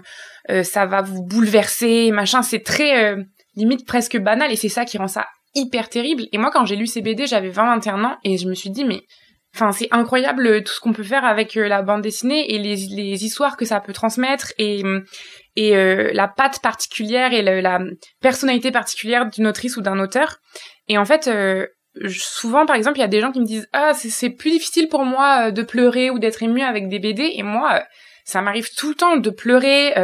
[0.50, 2.42] euh, ça va vous bouleverser, machin.
[2.42, 3.24] C'est très euh,
[3.56, 6.24] limite presque banal et c'est ça qui rend ça hyper terrible.
[6.32, 8.86] Et moi, quand j'ai lu ces BD, j'avais 20-21 ans et je me suis dit
[8.86, 9.02] mais
[9.58, 12.60] Enfin, c'est incroyable euh, tout ce qu'on peut faire avec euh, la bande dessinée et
[12.60, 14.84] les, les histoires que ça peut transmettre et
[15.56, 17.80] et euh, la patte particulière et la
[18.22, 20.38] personnalité particulière d'une autrice ou d'un auteur.
[20.88, 21.28] Et en fait,
[22.08, 24.90] souvent, par exemple, il y a des gens qui me disent ah c'est plus difficile
[24.90, 27.32] pour moi de pleurer ou d'être ému avec des BD.
[27.34, 27.82] Et moi,
[28.26, 29.96] ça m'arrive tout le temps de pleurer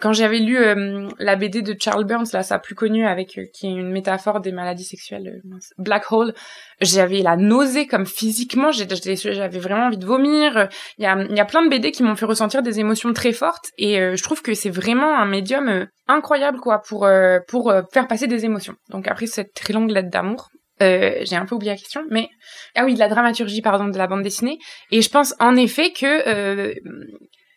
[0.00, 3.44] quand j'avais lu euh, la BD de Charles Burns, là, sa plus connue, avec euh,
[3.52, 6.34] qui est une métaphore des maladies sexuelles, euh, Black Hole,
[6.80, 10.68] j'avais la nausée comme physiquement, j'avais vraiment envie de vomir.
[10.98, 13.32] Il y a, y a plein de BD qui m'ont fait ressentir des émotions très
[13.32, 17.08] fortes, et je trouve que c'est vraiment un médium incroyable, quoi, pour
[17.48, 18.74] pour faire passer des émotions.
[18.90, 20.48] Donc après cette très longue lettre d'amour,
[20.80, 22.28] j'ai un peu oublié la question, mais
[22.76, 24.58] ah oui, de la dramaturgie, pardon, de la bande dessinée.
[24.92, 26.74] Et je pense en effet que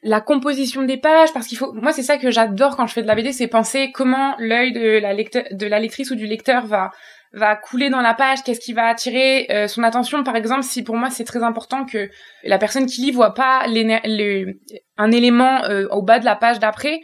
[0.03, 3.03] la composition des pages parce qu'il faut moi c'est ça que j'adore quand je fais
[3.03, 6.25] de la BD c'est penser comment l'œil de la lecteur de la lectrice ou du
[6.25, 6.91] lecteur va
[7.33, 10.23] va couler dans la page qu'est-ce qui va attirer euh, son attention.
[10.23, 12.09] Par exemple si pour moi c'est très important que
[12.43, 14.59] la personne qui lit voit pas les,
[14.97, 17.01] un élément euh, au bas de la page d'après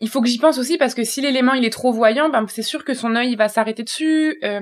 [0.00, 2.44] il faut que j'y pense aussi parce que si l'élément il est trop voyant ben
[2.48, 4.60] c'est sûr que son œil va s'arrêter dessus euh,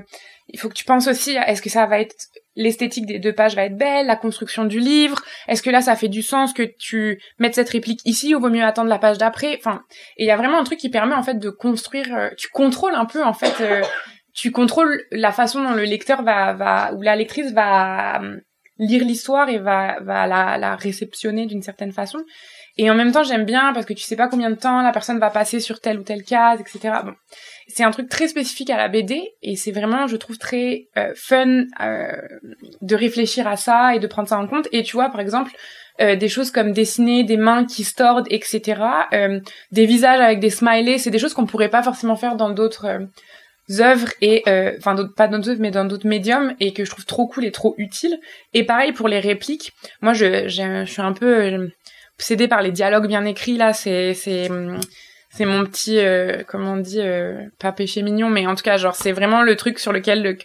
[0.49, 2.15] il faut que tu penses aussi à est-ce que ça va être
[2.57, 5.97] l'esthétique des deux pages va être belle, la construction du livre, est-ce que là ça
[5.97, 9.19] fait du sens que tu mettes cette réplique ici ou vaut mieux attendre la page
[9.19, 9.57] d'après?
[9.57, 9.83] Enfin,
[10.17, 12.49] et il y a vraiment un truc qui permet en fait de construire euh, tu
[12.49, 13.83] contrôles un peu en fait euh,
[14.35, 18.41] tu contrôles la façon dont le lecteur va va ou la lectrice va euh,
[18.79, 22.19] lire l'histoire et va va la, la réceptionner d'une certaine façon.
[22.83, 24.91] Et en même temps, j'aime bien parce que tu sais pas combien de temps la
[24.91, 27.01] personne va passer sur telle ou telle case, etc.
[27.05, 27.13] Bon,
[27.69, 31.13] c'est un truc très spécifique à la BD et c'est vraiment, je trouve, très euh,
[31.15, 32.17] fun euh,
[32.81, 34.67] de réfléchir à ça et de prendre ça en compte.
[34.73, 35.51] Et tu vois, par exemple,
[36.01, 38.81] euh, des choses comme dessiner des mains qui se tordent, etc.
[39.73, 43.09] des visages avec des smileys, c'est des choses qu'on pourrait pas forcément faire dans d'autres
[43.79, 44.43] œuvres et
[44.79, 47.53] enfin pas dans d'autres mais dans d'autres médiums et que je trouve trop cool et
[47.53, 48.19] trop utile.
[48.55, 49.75] Et pareil pour les répliques.
[50.01, 51.71] Moi, je, je suis un peu
[52.21, 53.73] obsédée par les dialogues bien écrits là.
[53.73, 54.15] C'est
[55.33, 58.77] c'est mon petit euh, comment on dit euh, pas péché mignon mais en tout cas
[58.77, 60.37] genre c'est vraiment le truc sur lequel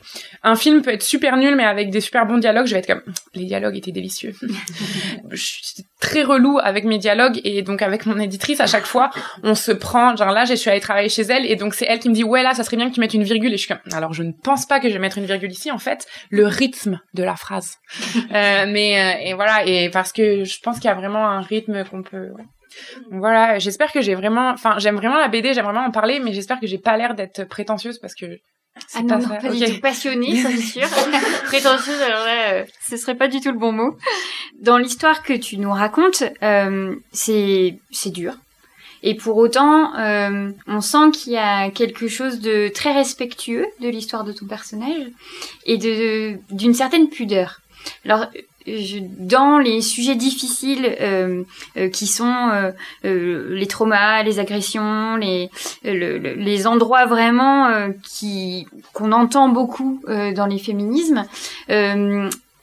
[0.43, 2.87] un film peut être super nul mais avec des super bons dialogues je vais être
[2.87, 3.01] comme
[3.33, 4.33] les dialogues étaient délicieux
[5.31, 9.09] je suis très relou avec mes dialogues et donc avec mon éditrice à chaque fois
[9.41, 11.99] on se prend genre là je suis allée travailler chez elle et donc c'est elle
[11.99, 13.65] qui me dit ouais là ça serait bien que tu mettes une virgule et je
[13.65, 15.79] suis comme alors je ne pense pas que je vais mettre une virgule ici en
[15.79, 17.77] fait le rythme de la phrase
[18.15, 21.41] euh, mais euh, et voilà et parce que je pense qu'il y a vraiment un
[21.41, 22.43] rythme qu'on peut ouais.
[23.11, 26.33] Voilà, j'espère que j'ai vraiment, enfin, j'aime vraiment la BD, j'aime vraiment en parler, mais
[26.33, 28.39] j'espère que j'ai pas l'air d'être prétentieuse parce que
[28.93, 30.87] ah non, pas, pas du tout passionnée, ça c'est sûr.
[31.45, 33.95] Prétentieuse, alors là, euh, ce serait pas du tout le bon mot.
[34.59, 38.35] Dans l'histoire que tu nous racontes, euh, c'est c'est dur.
[39.01, 43.87] Et pour autant, euh, on sent qu'il y a quelque chose de très respectueux de
[43.87, 45.07] l'histoire de ton personnage
[45.65, 47.61] et de d'une certaine pudeur.
[48.03, 48.27] Alors,
[48.67, 51.43] dans les sujets difficiles euh,
[51.77, 52.49] euh, qui sont
[53.03, 55.49] euh, les traumas, les agressions, les
[55.83, 61.25] les endroits vraiment qui qu'on entend beaucoup dans les féminismes,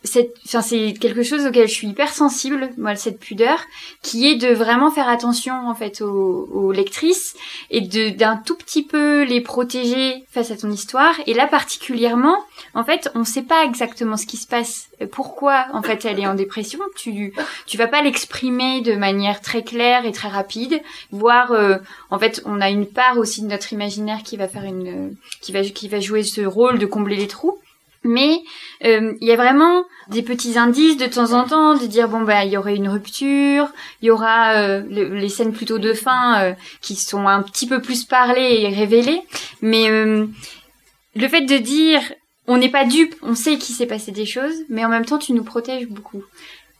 [0.04, 3.58] enfin c'est quelque chose auquel je suis hyper sensible moi cette pudeur
[4.02, 7.34] qui est de vraiment faire attention en fait aux, aux lectrices
[7.70, 11.14] et de d'un tout petit peu les protéger face à ton histoire.
[11.26, 12.36] Et là particulièrement
[12.74, 14.88] en fait on sait pas exactement ce qui se passe.
[15.10, 16.80] Pourquoi en fait elle est en dépression?
[16.96, 17.32] Tu
[17.66, 21.78] tu vas pas l'exprimer de manière très claire et très rapide voire euh,
[22.10, 25.52] en fait on a une part aussi de notre imaginaire qui va faire une qui
[25.52, 27.58] va qui va jouer ce rôle de combler les trous
[28.04, 28.42] mais
[28.84, 32.22] euh, il y a vraiment des petits indices de temps en temps de dire bon
[32.22, 33.68] bah il y aurait une rupture,
[34.00, 37.80] il y aura euh, les scènes plutôt de fin euh, qui sont un petit peu
[37.80, 39.22] plus parlées et révélées,
[39.60, 42.00] mais le fait de dire
[42.46, 45.18] on n'est pas dupe, on sait qu'il s'est passé des choses, mais en même temps,
[45.18, 46.22] tu nous protèges beaucoup.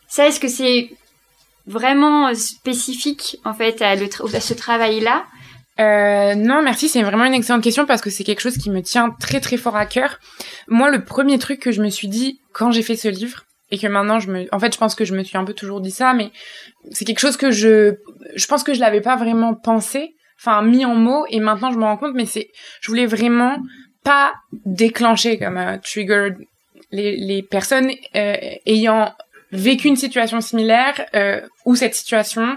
[0.08, 0.90] Ça, est-ce que c'est
[1.66, 5.24] vraiment spécifique, en fait, à, ce travail-là?
[5.80, 6.88] Euh, non, merci.
[6.88, 9.56] C'est vraiment une excellente question parce que c'est quelque chose qui me tient très très
[9.56, 10.18] fort à cœur.
[10.68, 13.78] Moi, le premier truc que je me suis dit quand j'ai fait ce livre et
[13.78, 15.80] que maintenant je me, en fait, je pense que je me suis un peu toujours
[15.80, 16.30] dit ça, mais
[16.90, 17.94] c'est quelque chose que je,
[18.34, 21.78] je pense que je l'avais pas vraiment pensé, enfin mis en mots et maintenant je
[21.78, 22.50] me rends compte, mais c'est,
[22.82, 23.56] je voulais vraiment
[24.04, 24.34] pas
[24.66, 26.34] déclencher comme euh, trigger
[26.90, 29.14] les, les personnes euh, ayant
[29.52, 32.56] vécu une situation similaire euh, ou cette situation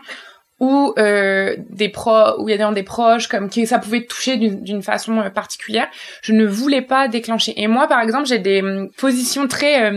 [0.60, 4.38] ou euh, des pro ou il y a des proches comme qui ça pouvait toucher
[4.38, 5.88] d'une façon euh, particulière.
[6.22, 7.54] Je ne voulais pas déclencher.
[7.58, 9.92] Et moi par exemple j'ai des hum, positions très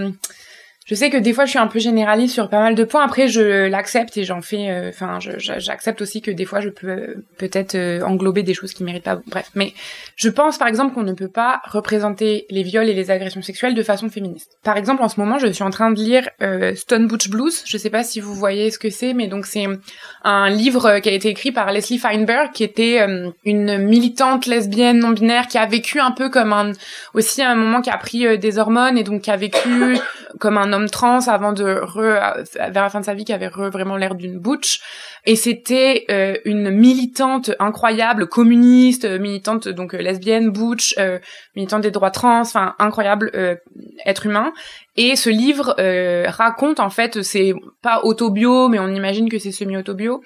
[0.88, 3.05] je sais que des fois je suis un peu généraliste sur pas mal de points.
[3.05, 4.70] Après je l'accepte et j'en fais.
[4.70, 8.72] Euh, enfin, j'accepte aussi que des fois je peux euh, peut-être euh, englober des choses
[8.72, 9.20] qui méritent pas.
[9.27, 9.74] Bref, mais
[10.16, 13.74] je pense par exemple qu'on ne peut pas représenter les viols et les agressions sexuelles
[13.74, 14.57] de façon féministe.
[14.64, 16.27] Par exemple, en ce moment, je suis en train de lire
[16.74, 17.62] Stone Butch Blues.
[17.66, 19.66] Je sais pas si vous voyez ce que c'est, mais donc c'est
[20.24, 23.07] un livre qui a été écrit par Leslie Feinberg, qui était
[23.44, 26.72] une militante lesbienne non binaire qui a vécu un peu comme un
[27.12, 29.98] aussi un moment qui a pris des hormones et donc qui a vécu
[30.38, 33.49] comme un homme trans avant de re, vers la fin de sa vie qui avait
[33.49, 34.81] vraiment l'air d'une butch.
[35.25, 40.97] Et c'était euh, une militante incroyable communiste euh, militante donc euh, lesbienne butch
[41.55, 43.31] militante des droits trans enfin incroyable
[44.07, 44.53] être humain.
[44.97, 45.75] Et ce livre
[46.29, 50.23] raconte en fait c'est pas autobio mais on imagine que c'est semi autobio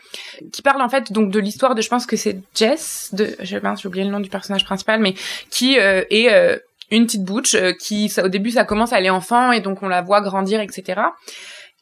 [0.52, 3.56] qui parle en fait donc de l'histoire de je pense que c'est Jess de je
[3.56, 5.14] sais j'ai oublié le nom du personnage principal mais
[5.50, 6.60] qui est
[6.96, 9.82] une petite bouche euh, qui, ça, au début, ça commence à aller enfant et donc
[9.82, 11.00] on la voit grandir, etc.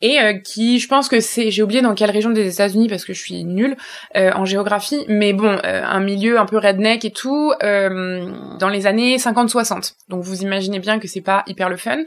[0.02, 3.04] Et euh, qui, je pense que c'est, j'ai oublié dans quelle région des États-Unis parce
[3.04, 3.76] que je suis nulle
[4.16, 9.18] euh, en géographie, mais bon, un milieu un peu redneck et tout, dans les années
[9.18, 9.96] 50-60.
[10.08, 11.98] Donc vous imaginez bien que c'est pas hyper le fun.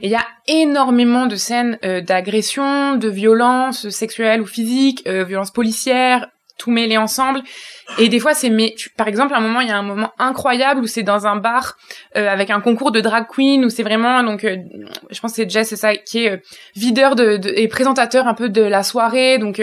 [0.00, 6.28] Et il y a énormément de scènes d'agression, de violence sexuelle ou physique, violence policière,
[6.58, 7.42] tout mêlé ensemble.
[7.98, 10.12] Et des fois, c'est mais par exemple, à un moment, il y a un moment
[10.18, 11.76] incroyable où c'est dans un bar
[12.16, 14.56] euh, avec un concours de drag queen où c'est vraiment donc, euh,
[15.10, 16.36] je pense c'est Jess, c'est ça, qui est euh,
[16.76, 19.60] videur de, et présentateur un peu de la soirée, donc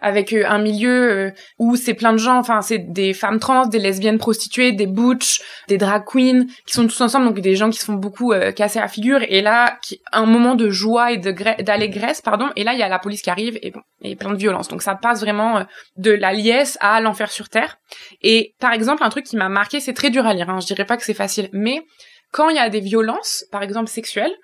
[0.00, 4.18] avec un milieu où c'est plein de gens, enfin c'est des femmes trans, des lesbiennes
[4.18, 7.84] prostituées, des butch, des drag queens qui sont tous ensemble, donc des gens qui se
[7.84, 9.20] font beaucoup casser la figure.
[9.28, 11.30] Et là, qui, un moment de joie et de
[11.62, 12.50] d'allégresse, pardon.
[12.56, 14.68] Et là, il y a la police qui arrive et bon, et plein de violence.
[14.68, 15.64] Donc ça passe vraiment
[15.96, 17.78] de la liesse à l'enfer sur terre.
[18.22, 20.66] Et par exemple, un truc qui m'a marqué, c'est très dur à lire, hein, je
[20.66, 21.84] dirais pas que c'est facile, mais
[22.32, 24.34] quand il y a des violences, par exemple sexuelles,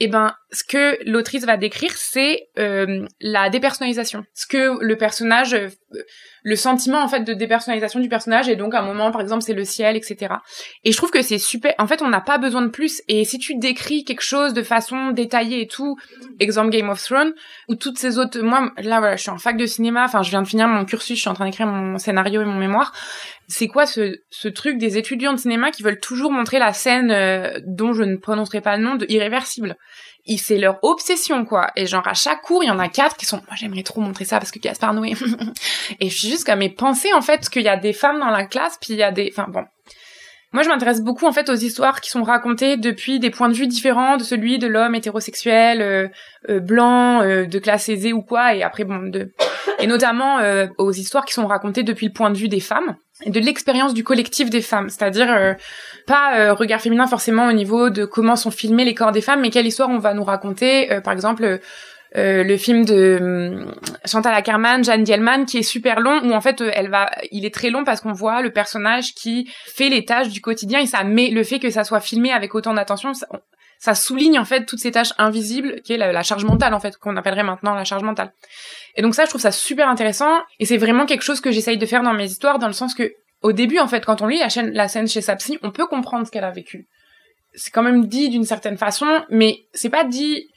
[0.00, 4.24] eh ben, ce que l'autrice va décrire, c'est euh, la dépersonnalisation.
[4.34, 5.68] Ce que le personnage, euh,
[6.42, 9.42] le sentiment en fait de dépersonnalisation du personnage, et donc à un moment, par exemple,
[9.42, 10.34] c'est le ciel, etc.
[10.84, 11.74] Et je trouve que c'est super.
[11.78, 13.02] En fait, on n'a pas besoin de plus.
[13.08, 15.96] Et si tu décris quelque chose de façon détaillée et tout,
[16.38, 17.32] exemple Game of Thrones,
[17.68, 20.04] ou toutes ces autres, moi, là, voilà, je suis en fac de cinéma.
[20.04, 22.44] Enfin, je viens de finir mon cursus, je suis en train d'écrire mon scénario et
[22.44, 22.92] mon mémoire
[23.50, 27.10] c'est quoi ce, ce truc des étudiants de cinéma qui veulent toujours montrer la scène
[27.10, 29.76] euh, dont je ne prononcerai pas le nom de irréversible?
[30.38, 31.70] C'est leur obsession quoi.
[31.76, 34.00] Et genre à chaque cours il y en a quatre qui sont moi j'aimerais trop
[34.00, 35.14] montrer ça parce que Gaspard Noé.
[36.00, 38.30] Et je suis juste comme mes pensées en fait qu'il y a des femmes dans
[38.30, 39.64] la classe puis il y a des enfin bon
[40.52, 43.54] moi, je m'intéresse beaucoup en fait aux histoires qui sont racontées depuis des points de
[43.54, 46.08] vue différents de celui de l'homme hétérosexuel, euh,
[46.48, 49.32] euh, blanc, de classe aisée ou quoi, et après bon, de
[49.78, 50.38] et notamment
[50.76, 53.94] aux histoires qui sont racontées depuis le point de vue des femmes et de l'expérience
[53.94, 55.54] du collectif des femmes, c'est-à-dire euh,
[56.06, 59.40] pas euh, regard féminin forcément au niveau de comment sont filmés les corps des femmes,
[59.40, 61.60] mais quelle histoire on va nous raconter, euh, par exemple
[62.14, 66.60] le film de hum, Chantal Ackerman, Jeanne Dielman, qui est super long, où en fait
[66.60, 70.28] elle va, il est très long parce qu'on voit le personnage qui fait les tâches
[70.28, 73.12] du quotidien et ça met le fait que ça soit filmé avec autant d'attention,
[73.78, 76.80] ça, souligne en fait toutes ces tâches invisibles, qui est la, la charge mentale en
[76.80, 78.32] fait, qu'on appellerait maintenant la charge mentale.
[78.96, 80.40] Et donc ça, je trouve ça super intéressant.
[80.58, 82.94] Et c'est vraiment quelque chose que j'essaye de faire dans mes histoires, dans le sens
[82.94, 85.58] que, au début, en fait, quand on lit la, chaîne, la scène chez sa psy,
[85.62, 86.86] on peut comprendre ce qu'elle a vécu.
[87.54, 90.48] C'est quand même dit d'une certaine façon, mais c'est pas dit,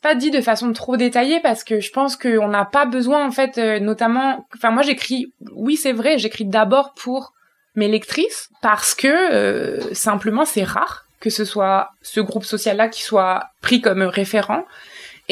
[0.00, 3.30] pas dit de façon trop détaillée parce que je pense qu'on n'a pas besoin, en
[3.30, 7.32] fait, euh, notamment, enfin, moi, j'écris, oui, c'est vrai, j'écris d'abord pour
[7.76, 13.02] mes lectrices parce que, euh, simplement, c'est rare que ce soit ce groupe social-là qui
[13.02, 14.64] soit pris comme référent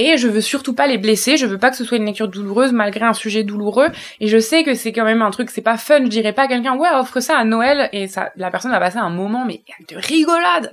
[0.00, 2.28] et je veux surtout pas les blesser, je veux pas que ce soit une lecture
[2.28, 3.88] douloureuse malgré un sujet douloureux.
[4.20, 6.42] Et je sais que c'est quand même un truc c'est pas fun, je dirais pas
[6.42, 7.88] à quelqu'un ouais, offre ça à Noël.
[7.92, 10.72] Et ça la personne va passer un moment mais de rigolade.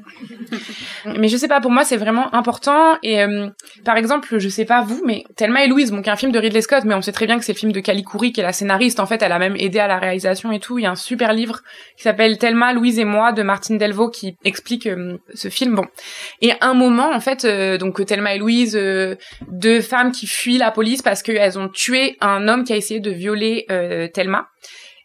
[1.17, 2.99] mais je sais pas pour moi c'est vraiment important.
[3.01, 3.49] Et euh,
[3.83, 6.31] par exemple, je sais pas vous mais Thelma et Louise, bon qui est un film
[6.31, 8.31] de Ridley Scott mais on sait très bien que c'est le film de Kali Kouri
[8.31, 8.99] qui est la scénariste.
[8.99, 10.95] En fait, elle a même aidé à la réalisation et tout, il y a un
[10.95, 11.61] super livre
[11.97, 15.73] qui s'appelle Thelma, Louise et moi de Martine Delvaux qui explique euh, ce film.
[15.73, 15.88] Bon.
[16.43, 18.75] Et un moment en fait euh, donc Thelma et Louise
[19.47, 22.99] deux femmes qui fuient la police parce qu'elles ont tué un homme qui a essayé
[22.99, 24.47] de violer euh, Thelma.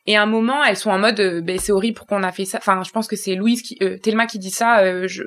[0.06, 2.32] Et à un moment, elles sont en mode, euh, ben, c'est horrible pour qu'on a
[2.32, 2.58] fait ça?
[2.58, 4.80] Enfin, je pense que c'est Louise qui, euh, Thelma qui dit ça.
[4.80, 5.22] Euh, je,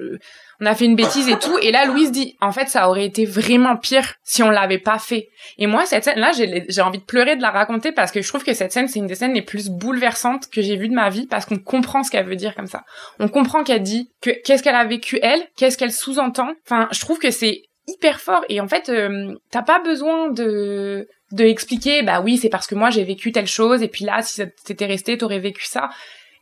[0.59, 1.57] on a fait une bêtise et tout.
[1.61, 4.97] Et là, Louise dit, en fait, ça aurait été vraiment pire si on l'avait pas
[4.97, 5.29] fait.
[5.57, 8.43] Et moi, cette scène-là, j'ai envie de pleurer de la raconter parce que je trouve
[8.43, 11.09] que cette scène, c'est une des scènes les plus bouleversantes que j'ai vues de ma
[11.09, 12.83] vie parce qu'on comprend ce qu'elle veut dire comme ça.
[13.19, 16.51] On comprend qu'elle dit que qu'est-ce qu'elle a vécu elle, qu'est-ce qu'elle sous-entend?
[16.65, 18.43] Enfin, je trouve que c'est hyper fort.
[18.49, 22.75] Et en fait euh, t'as pas besoin de de expliquer bah oui c'est parce que
[22.75, 25.89] moi j'ai vécu telle chose et puis là si ça t'était resté t'aurais vécu ça.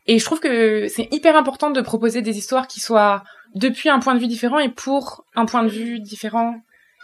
[0.08, 3.24] Et je trouve que c'est hyper important de proposer des histoires qui soient
[3.56, 6.56] depuis un point de vue différent et pour un point de vue différent.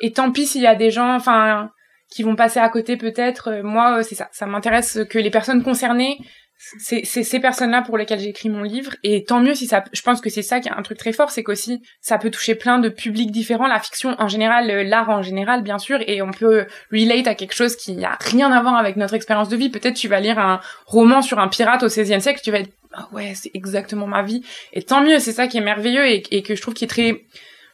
[0.02, 1.70] Et tant pis s'il y a des gens enfin
[2.10, 3.50] qui vont passer à côté peut-être.
[3.50, 4.30] Euh, moi c'est ça.
[4.32, 6.18] Ça m'intéresse que les personnes concernées
[6.58, 8.96] c'est ces personnes-là pour lesquelles j'ai écrit mon livre.
[9.04, 11.14] Et tant mieux si ça je pense que c'est ça qui est un truc très
[11.14, 13.68] fort c'est qu'aussi ça peut toucher plein de publics différents.
[13.68, 16.00] La fiction en général euh, l'art en général bien sûr.
[16.08, 19.50] Et on peut relate à quelque chose qui n'a rien à voir avec notre expérience
[19.50, 19.70] de vie.
[19.70, 22.72] Peut-être tu vas lire un roman sur un pirate au XVIe siècle tu vas être
[22.94, 24.44] ah ouais c'est exactement ma vie.
[24.74, 26.88] Et tant mieux c'est ça qui est merveilleux et, et que je trouve qui est
[26.88, 27.22] très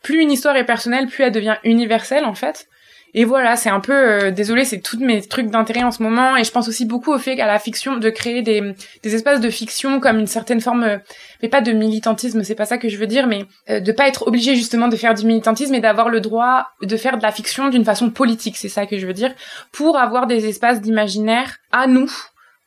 [0.01, 2.67] plus une histoire est personnelle plus elle devient universelle en fait
[3.15, 6.35] et voilà, c'est un peu, euh, désolé, c'est tous mes trucs d'intérêt en ce moment.
[6.35, 8.73] Et je pense aussi beaucoup au fait qu'à la fiction, de créer des,
[9.03, 10.97] des espaces de fiction comme une certaine forme, euh,
[11.41, 14.07] mais pas de militantisme, c'est pas ça que je veux dire, mais euh, de pas
[14.07, 17.31] être obligé justement de faire du militantisme et d'avoir le droit de faire de la
[17.31, 19.33] fiction d'une façon politique, c'est ça que je veux dire,
[19.71, 22.11] pour avoir des espaces d'imaginaire à nous,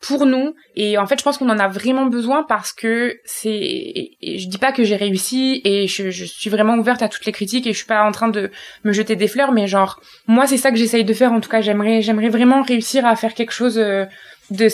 [0.00, 0.54] pour nous.
[0.74, 4.58] Et en fait je pense qu'on en a vraiment besoin parce que c'est je dis
[4.58, 7.78] pas que j'ai réussi et je, suis vraiment ouverte à toutes les critiques et je
[7.78, 8.50] suis pas en train de
[8.84, 11.32] me jeter des fleurs mais genre moi c'est ça que j'essaye de faire.
[11.32, 14.04] En tout cas j'aimerais j'aimerais vraiment réussir à faire quelque chose euh,
[14.50, 14.68] de,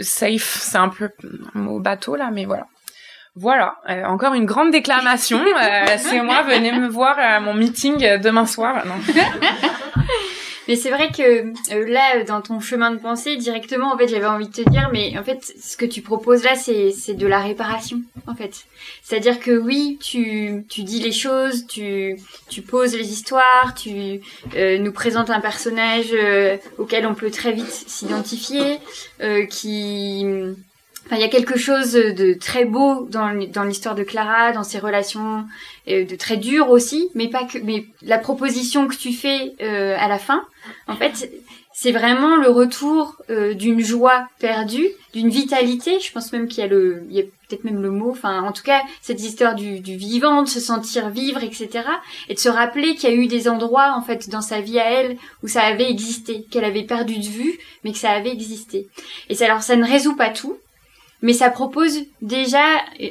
[0.00, 0.58] safe.
[0.60, 1.10] C'est un peu
[1.54, 2.66] un mot bateau là mais voilà.
[3.38, 5.38] Voilà, euh, encore une grande déclamation.
[5.38, 8.82] Euh, c'est moi, venez me voir à mon meeting demain soir.
[10.68, 14.26] Mais c'est vrai que euh, là, dans ton chemin de pensée, directement, en fait, j'avais
[14.26, 17.26] envie de te dire, mais en fait, ce que tu proposes là, c'est c'est de
[17.26, 18.66] la réparation, en fait.
[19.02, 22.16] C'est-à-dire que oui, tu tu dis les choses, tu
[22.48, 24.20] tu poses les histoires, tu
[24.56, 28.78] euh, nous présentes un personnage euh, auquel on peut très vite s'identifier,
[29.50, 30.26] qui
[31.06, 34.64] Enfin, il y a quelque chose de très beau dans, dans l'histoire de Clara, dans
[34.64, 35.42] ses relations, euh,
[35.86, 37.58] de très dur aussi, mais pas que.
[37.58, 40.44] Mais la proposition que tu fais euh, à la fin,
[40.88, 41.30] en fait,
[41.72, 46.00] c'est vraiment le retour euh, d'une joie perdue, d'une vitalité.
[46.00, 48.10] Je pense même qu'il y a le, il y a peut-être même le mot.
[48.10, 51.84] Enfin, en tout cas, cette histoire du, du vivant, de se sentir vivre, etc.
[52.28, 54.80] Et de se rappeler qu'il y a eu des endroits en fait dans sa vie
[54.80, 58.32] à elle où ça avait existé, qu'elle avait perdu de vue, mais que ça avait
[58.32, 58.88] existé.
[59.28, 60.56] Et alors, ça ne résout pas tout
[61.22, 62.64] mais ça propose déjà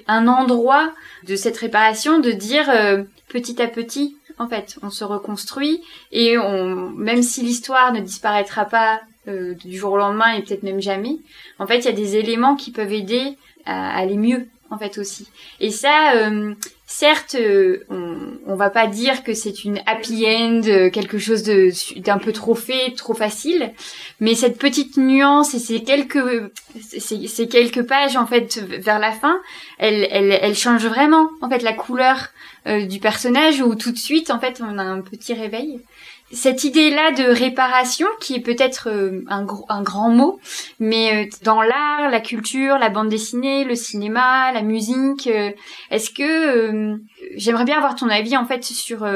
[0.07, 0.91] un endroit
[1.23, 6.37] de cette réparation de dire euh, petit à petit en fait on se reconstruit et
[6.37, 10.81] on même si l'histoire ne disparaîtra pas euh, du jour au lendemain et peut-être même
[10.81, 11.17] jamais
[11.59, 14.97] en fait il y a des éléments qui peuvent aider à aller mieux en fait
[14.97, 15.27] aussi.
[15.59, 16.53] Et ça euh,
[16.87, 21.43] certes, euh, on, on va pas dire que c'est une happy end, euh, quelque chose
[21.43, 23.73] de d'un peu trop fait, trop facile,
[24.19, 29.39] mais cette petite nuance et ces quelques ces, quelques pages en fait vers la fin,
[29.79, 32.29] elle elle, elle change vraiment en fait la couleur
[32.67, 35.81] euh, du personnage où tout de suite en fait on a un petit réveil
[36.31, 39.43] cette idée-là de réparation, qui est peut-être euh, un,
[39.83, 40.39] grand mot,
[40.79, 45.51] mais euh, dans l'art, la culture, la bande dessinée, le cinéma, la musique, euh,
[45.91, 46.97] est-ce que
[47.35, 49.07] j'aimerais bien avoir ton avis en fait sur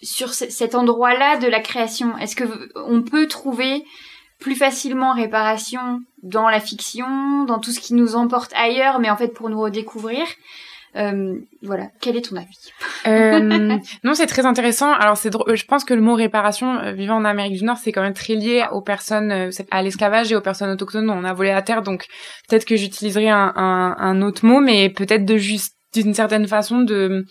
[0.00, 2.16] sur cet endroit-là de la création.
[2.18, 2.44] Est-ce que
[2.76, 3.84] on peut trouver
[4.38, 9.16] plus facilement réparation dans la fiction, dans tout ce qui nous emporte ailleurs, mais en
[9.16, 10.24] fait pour nous redécouvrir?
[10.98, 12.58] Euh, voilà, quel est ton avis
[13.06, 14.92] euh, Non, c'est très intéressant.
[14.92, 17.92] Alors c'est, je pense que le mot réparation euh, vivant en Amérique du Nord, c'est
[17.92, 21.32] quand même très lié aux personnes, euh, à l'esclavage et aux personnes autochtones on a
[21.32, 21.82] volé la terre.
[21.82, 22.06] Donc
[22.48, 26.80] peut-être que j'utiliserai un, un, un, autre mot, mais peut-être de juste d'une certaine façon
[26.80, 27.24] de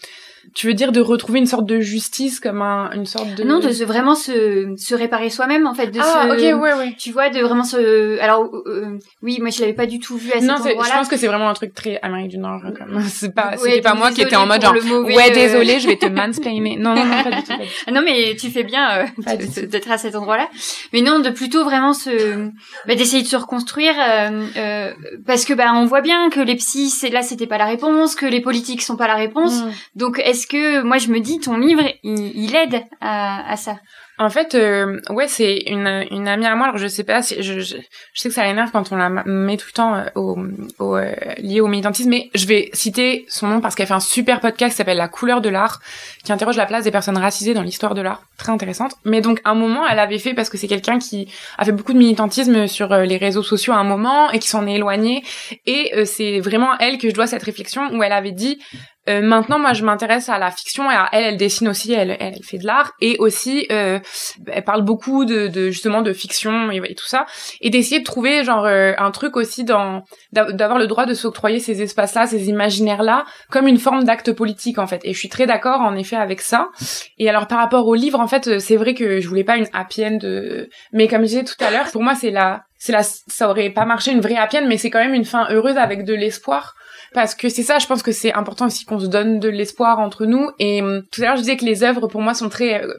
[0.54, 3.60] tu veux dire de retrouver une sorte de justice comme un, une sorte de non
[3.60, 6.96] de se, vraiment se, se réparer soi-même en fait de ah se, ok ouais ouais.
[6.98, 10.32] tu vois de vraiment se alors euh, oui moi je l'avais pas du tout vu
[10.32, 12.62] à cet non endroit-là je pense que c'est vraiment un truc très Amérique du Nord
[12.78, 15.80] comme c'est pas Ouais, c'était pas moi qui étais en mode genre ouais euh, désolé
[15.80, 16.78] je vais te mansplainer.
[16.78, 17.76] Non non non pas du tout, pas du tout.
[17.88, 20.50] Ah non mais tu fais bien euh, d'être à cet endroit-là.
[20.94, 22.50] Mais non de plutôt vraiment se
[22.88, 24.94] bah, d'essayer de se reconstruire euh, euh,
[25.26, 28.26] parce que bah on voit bien que les psys là c'était pas la réponse que
[28.26, 29.62] les politiques sont pas la réponse.
[29.62, 29.72] Mm.
[29.96, 33.78] donc est-ce que moi je me dis ton livre il, aide à, ça
[34.20, 36.68] En fait, euh, ouais, c'est une, amie à moi.
[36.68, 37.62] Alors je sais pas, je,
[38.14, 40.38] sais que ça l'énerve quand on la met tout le temps euh, au,
[40.78, 44.00] au euh, lié au militantisme, mais je vais citer son nom parce qu'elle fait un
[44.00, 45.82] super podcast qui s'appelle La couleur de l'art,
[46.24, 48.94] qui interroge la place des personnes racisées dans l'histoire de l'art, très intéressante.
[49.06, 51.28] Mais donc à un moment, elle avait fait parce que c'est quelqu'un qui
[51.58, 54.50] a fait beaucoup de militantisme sur euh, les réseaux sociaux à un moment et qui
[54.50, 55.24] s'en est éloigné.
[55.66, 58.60] Et c'est vraiment à elle que je dois cette réflexion où elle avait dit
[59.08, 62.16] euh, maintenant, moi, je m'intéresse à la fiction et à elle, elle dessine aussi, elle,
[62.20, 64.00] elle, fait de l'art et aussi, euh,
[64.48, 67.26] elle parle beaucoup de, de justement de fiction et, et tout ça
[67.62, 70.04] et d'essayer de trouver genre euh, un truc aussi dans
[70.34, 74.80] d'a- d'avoir le droit de s'octroyer ces espaces-là, ces imaginaires-là comme une forme d'acte politique
[74.80, 75.02] en fait.
[75.04, 76.70] Et je suis très d'accord en effet avec ça.
[77.18, 79.58] Et alors par rapport au livre, en fait, euh, c'est vrai que je voulais pas
[79.58, 82.64] une happy end, euh, mais comme je disais tout à l'heure, pour moi c'est la
[82.80, 85.26] c'est la ça aurait pas marché une vraie happy end, mais c'est quand même une
[85.26, 86.76] fin heureuse avec de l'espoir
[87.14, 90.00] parce que c'est ça je pense que c'est important aussi qu'on se donne de l'espoir
[90.00, 90.50] entre nous.
[90.60, 92.94] Et hum, tout à l'heure je disais que les œuvres pour moi sont très euh,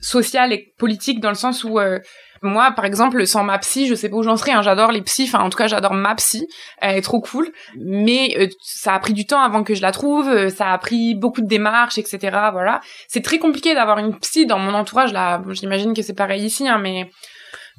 [0.00, 1.98] sociales et politiques dans le sens où euh,
[2.44, 5.02] moi par exemple sans ma psy je sais pas où j'en serais hein, j'adore les
[5.02, 5.24] psys.
[5.24, 6.46] Enfin en tout cas j'adore ma psy.
[6.80, 7.50] Elle est trop cool.
[7.76, 10.28] Mais euh, ça a pris du temps avant que je la trouve.
[10.28, 12.18] Euh, ça a pris beaucoup de démarches etc
[12.52, 12.80] voilà.
[13.08, 14.46] C'est très compliqué d'avoir une psy.
[14.46, 17.10] Dans mon entourage là Bon, j'imagine que c'est pareil ici hein, mais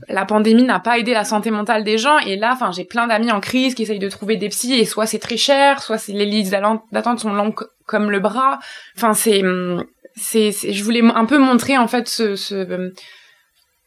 [0.10, 2.18] la pandémie n'a pas aidé la santé mentale des gens.
[2.20, 4.86] Et là enfin j'ai plein d'amis en crise qui essayent de trouver des psys et
[4.86, 6.52] soit c'est très cher soit c'est les listes
[6.92, 8.60] d'attente sont longues co- comme le bras.
[8.98, 9.84] Enfin c'est hum,
[10.16, 12.92] c'est c'est- je voulais un peu montrer en fait ce, ce hum,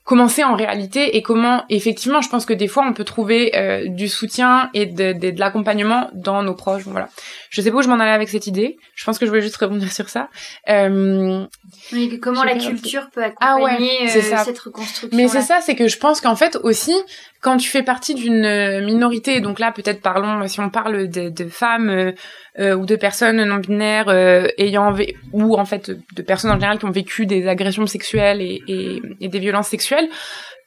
[0.09, 3.55] comment c'est en réalité et comment effectivement je pense que des fois on peut trouver
[3.55, 6.85] euh, du soutien et de, de, de l'accompagnement dans nos proches.
[6.87, 7.11] Voilà.
[7.51, 8.79] Je sais pas où je m'en allais avec cette idée.
[8.95, 10.31] Je pense que je voulais juste rebondir sur ça.
[10.71, 11.45] Euh,
[11.93, 15.77] Oui, comment la culture peut Ah ouais, accompagner euh, cette reconstruction Mais c'est ça, c'est
[15.77, 16.97] que je pense qu'en fait aussi,
[17.41, 21.49] quand tu fais partie d'une euh, minorité, donc là peut-être parlons, si on parle de,
[21.49, 22.12] femmes euh,
[22.59, 24.93] euh, ou de personnes non binaires euh, ayant
[25.32, 29.39] ou en fait de personnes en général qui ont vécu des agressions sexuelles et, des
[29.39, 30.09] violences sexuelles,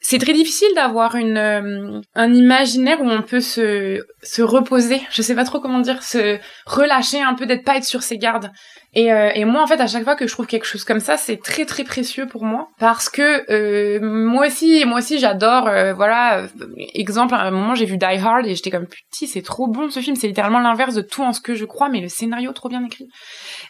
[0.00, 5.02] c'est très difficile d'avoir une euh, un imaginaire où on peut se se reposer.
[5.10, 8.16] Je sais pas trop comment dire, se relâcher un peu, d'être pas être sur ses
[8.16, 8.50] gardes.
[8.94, 11.00] Et, euh, et moi, en fait, à chaque fois que je trouve quelque chose comme
[11.00, 15.66] ça, c'est très très précieux pour moi parce que euh, moi aussi, moi aussi, j'adore.
[15.66, 16.46] euh, voilà, euh,
[16.94, 19.88] exemple, à un moment, j'ai vu Die Hard et j'étais comme petit, c'est trop bon
[19.88, 20.14] ce film.
[20.14, 22.84] C'est littéralement l'inverse de tout en ce que je crois, mais le scénario trop bien
[22.84, 23.08] écrit.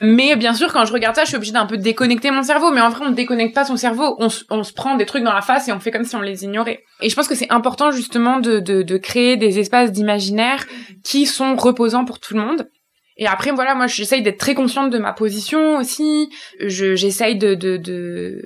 [0.01, 2.73] Mais bien sûr, quand je regarde ça, je suis obligée d'un peu déconnecter mon cerveau.
[2.73, 4.17] Mais en vrai, on ne déconnecte pas son cerveau.
[4.19, 6.21] On, on se prend des trucs dans la face et on fait comme si on
[6.21, 6.83] les ignorait.
[7.01, 10.65] Et je pense que c'est important justement de, de, de créer des espaces d'imaginaire
[11.05, 12.69] qui sont reposants pour tout le monde.
[13.17, 16.31] Et après, voilà, moi, j'essaye d'être très consciente de ma position aussi.
[16.61, 18.43] Je, j'essaye de, de, de,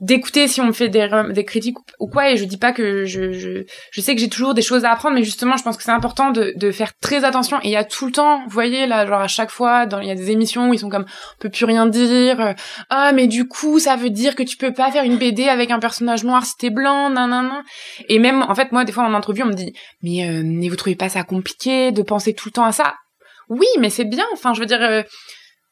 [0.00, 2.30] d'écouter si on me fait des, des critiques ou quoi.
[2.30, 4.92] Et je dis pas que je, je, je sais que j'ai toujours des choses à
[4.92, 7.58] apprendre, mais justement, je pense que c'est important de, de faire très attention.
[7.62, 10.06] Et il y a tout le temps, vous voyez, là, genre à chaque fois, il
[10.06, 12.54] y a des émissions où ils sont comme, on peut plus rien dire.
[12.90, 15.70] Ah, mais du coup, ça veut dire que tu peux pas faire une BD avec
[15.70, 17.62] un personnage noir si t'es blanc, nan, nan, nan.
[18.08, 19.72] Et même, en fait, moi, des fois, en interview, on me dit,
[20.02, 22.94] mais, euh, mais vous trouvez pas ça compliqué de penser tout le temps à ça?
[23.48, 24.24] Oui, mais c'est bien.
[24.32, 25.02] Enfin, je veux dire, euh,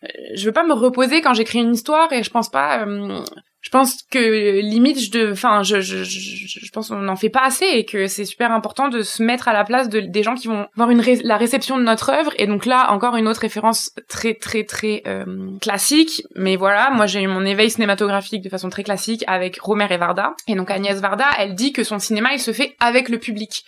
[0.05, 2.85] euh, je veux pas me reposer quand j'écris une histoire et je pense pas.
[2.87, 3.23] euh,
[3.61, 7.31] je pense que limite, je, de, enfin, je, je, je, je pense qu'on n'en fait
[7.31, 10.25] pas assez et que c'est super important de se mettre à la place de, des
[10.25, 12.33] gens qui vont voir ré- la réception de notre œuvre.
[12.39, 15.25] Et donc là, encore une autre référence très, très, très euh,
[15.61, 16.25] classique.
[16.35, 19.97] Mais voilà, moi j'ai eu mon éveil cinématographique de façon très classique avec Romer et
[19.97, 20.35] Varda.
[20.49, 23.63] Et donc Agnès Varda, elle dit que son cinéma, il se fait avec le public.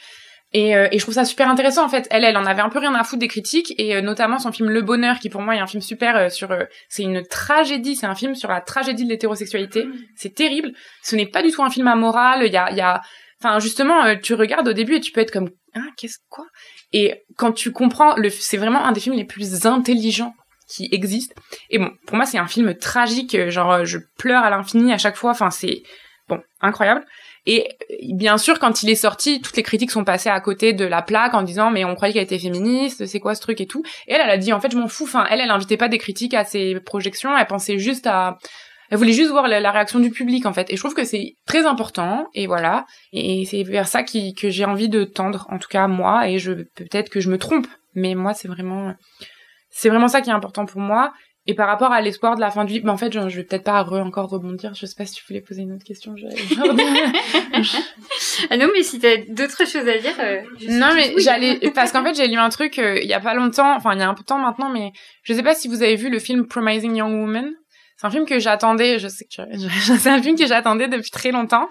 [0.55, 2.07] Et, euh, et je trouve ça super intéressant en fait.
[2.11, 4.53] Elle, elle en avait un peu rien à foutre des critiques et euh, notamment son
[4.53, 6.57] film Le Bonheur qui pour moi est un film super euh, sur.
[6.89, 9.85] c'est une tragédie, c'est un film sur la tragédie de l'hétérosexualité.
[10.15, 10.73] C'est terrible.
[11.03, 12.47] Ce n'est pas du tout un film amoral.
[12.47, 13.03] Il y a, il y a,
[13.43, 16.47] enfin justement, tu regardes au début et tu peux être comme ah qu'est-ce quoi?
[16.93, 20.35] Et quand tu comprends, le, c'est vraiment un des films les plus intelligents
[20.69, 21.35] qui existent.
[21.71, 23.37] Et bon, pour moi c'est un film tragique.
[23.51, 25.33] Genre je pleure à l'infini à chaque fois.
[25.33, 25.83] Enfin c'est
[26.29, 27.05] bon incroyable.
[27.47, 30.73] Et euh, bien sûr, quand il est sorti, toutes les critiques sont passées à côté
[30.73, 33.61] de la plaque en disant mais on croyait qu'elle était féministe, c'est quoi ce truc
[33.61, 33.83] et tout.
[34.07, 35.05] Et elle, elle a dit en fait je m'en fous.
[35.05, 37.37] Enfin, elle, elle invitait pas des critiques à ses projections.
[37.37, 38.39] Elle pensait juste à,
[38.91, 40.73] elle voulait juste voir la, réaction du public en fait.
[40.73, 42.29] Et je trouve que c'est très important.
[42.35, 42.87] Et voilà.
[43.13, 46.29] Et c'est vers ça que j'ai envie de tendre, en tout cas moi.
[46.29, 48.95] Et je peut-être que je me trompe, mais moi c'est vraiment,
[49.71, 51.13] c'est vraiment ça qui est important pour moi.
[51.47, 53.37] Et par rapport à l'espoir de la fin de vie, mais en fait, je, je
[53.37, 54.73] vais peut-être pas re, encore rebondir.
[54.75, 56.15] Je sais pas si tu voulais poser une autre question.
[58.51, 60.15] ah non, mais si t'as d'autres choses à dire.
[60.21, 60.41] Euh,
[60.71, 63.35] non, mais j'allais parce qu'en fait, j'ai lu un truc euh, il y a pas
[63.35, 64.93] longtemps, enfin il y a un peu de temps maintenant, mais
[65.23, 67.53] je sais pas si vous avez vu le film Promising Young Woman.
[67.99, 69.43] C'est un film que j'attendais, je sais que
[69.99, 71.69] c'est un film que j'attendais depuis très longtemps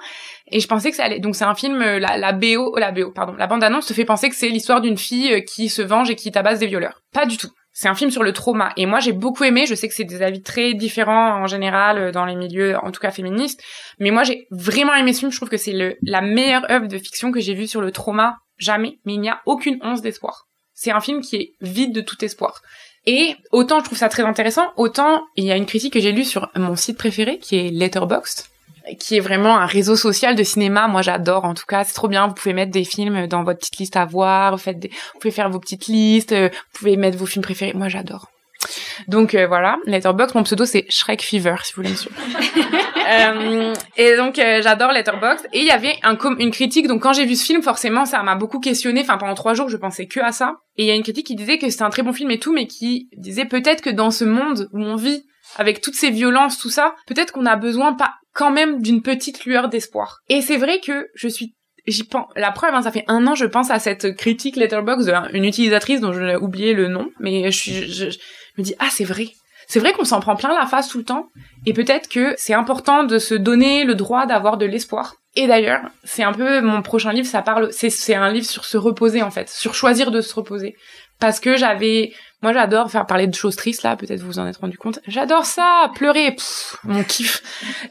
[0.51, 1.19] et je pensais que ça allait.
[1.19, 3.93] Donc c'est un film euh, la, la BO, la BO, pardon, la bande annonce te
[3.93, 7.01] fait penser que c'est l'histoire d'une fille qui se venge et qui tabasse des violeurs.
[7.11, 7.49] Pas du tout.
[7.73, 9.65] C'est un film sur le trauma et moi j'ai beaucoup aimé.
[9.65, 12.91] Je sais que c'est des avis très différents en général euh, dans les milieux, en
[12.91, 13.61] tout cas féministes,
[13.99, 15.31] mais moi j'ai vraiment aimé ce film.
[15.31, 18.37] Je trouve que c'est la meilleure œuvre de fiction que j'ai vue sur le trauma
[18.57, 18.99] jamais.
[19.05, 20.47] Mais il n'y a aucune once d'espoir.
[20.73, 22.61] C'est un film qui est vide de tout espoir.
[23.05, 26.11] Et autant je trouve ça très intéressant, autant il y a une critique que j'ai
[26.11, 28.52] lue sur mon site préféré qui est Letterboxd
[28.99, 30.87] qui est vraiment un réseau social de cinéma.
[30.87, 31.45] Moi, j'adore.
[31.45, 32.27] En tout cas, c'est trop bien.
[32.27, 34.51] Vous pouvez mettre des films dans votre petite liste à voir.
[34.51, 36.31] Vous, faites vous pouvez faire vos petites listes.
[36.31, 37.73] Euh, vous pouvez mettre vos films préférés.
[37.73, 38.27] Moi, j'adore.
[39.07, 42.15] Donc euh, voilà, Letterboxd, mon pseudo c'est Shrek Fever si vous voulez me suivre.
[43.09, 45.47] euh, et donc euh, j'adore Letterboxd.
[45.53, 46.87] Et il y avait un une critique.
[46.87, 49.01] Donc quand j'ai vu ce film, forcément ça m'a beaucoup questionné.
[49.01, 50.57] Enfin pendant trois jours je pensais que à ça.
[50.77, 52.39] Et il y a une critique qui disait que c'était un très bon film et
[52.39, 55.23] tout, mais qui disait peut-être que dans ce monde où on vit
[55.55, 59.45] avec toutes ces violences, tout ça, peut-être qu'on a besoin pas quand même d'une petite
[59.45, 60.19] lueur d'espoir.
[60.29, 63.35] Et c'est vrai que je suis j'y pense la preuve hein, ça fait un an
[63.35, 67.51] je pense à cette critique letterbox d'une utilisatrice dont je l'ai oublié le nom mais
[67.51, 68.05] je, je,
[68.57, 69.29] me dis ah c'est vrai.
[69.67, 71.29] C'est vrai qu'on s'en prend plein la face tout le temps
[71.65, 75.15] et peut-être que c'est important de se donner le droit d'avoir de l'espoir.
[75.35, 78.77] Et d'ailleurs c'est un peu mon prochain livre ça parle c'est un livre sur se
[78.77, 80.75] reposer en fait sur choisir de se reposer.
[81.19, 82.13] Parce que j'avais
[82.43, 84.99] moi, j'adore faire parler de choses tristes, là, peut-être vous vous en êtes rendu compte.
[85.07, 86.35] J'adore ça, pleurer,
[86.83, 87.41] mon kiff.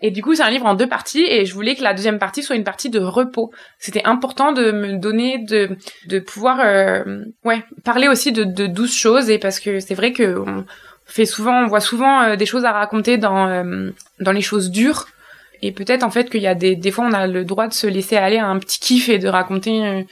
[0.03, 2.18] Et du coup, c'est un livre en deux parties, et je voulais que la deuxième
[2.18, 3.50] partie soit une partie de repos.
[3.78, 5.70] C'était important de me donner, de,
[6.07, 10.12] de pouvoir, euh, ouais, parler aussi de, de douces choses, et parce que c'est vrai
[10.12, 10.66] que on
[11.07, 13.90] fait souvent, on voit souvent euh, des choses à raconter dans, euh,
[14.20, 15.07] dans les choses dures,
[15.62, 17.72] et peut-être en fait qu'il y a des, des fois on a le droit de
[17.72, 20.07] se laisser aller à un petit kiff et de raconter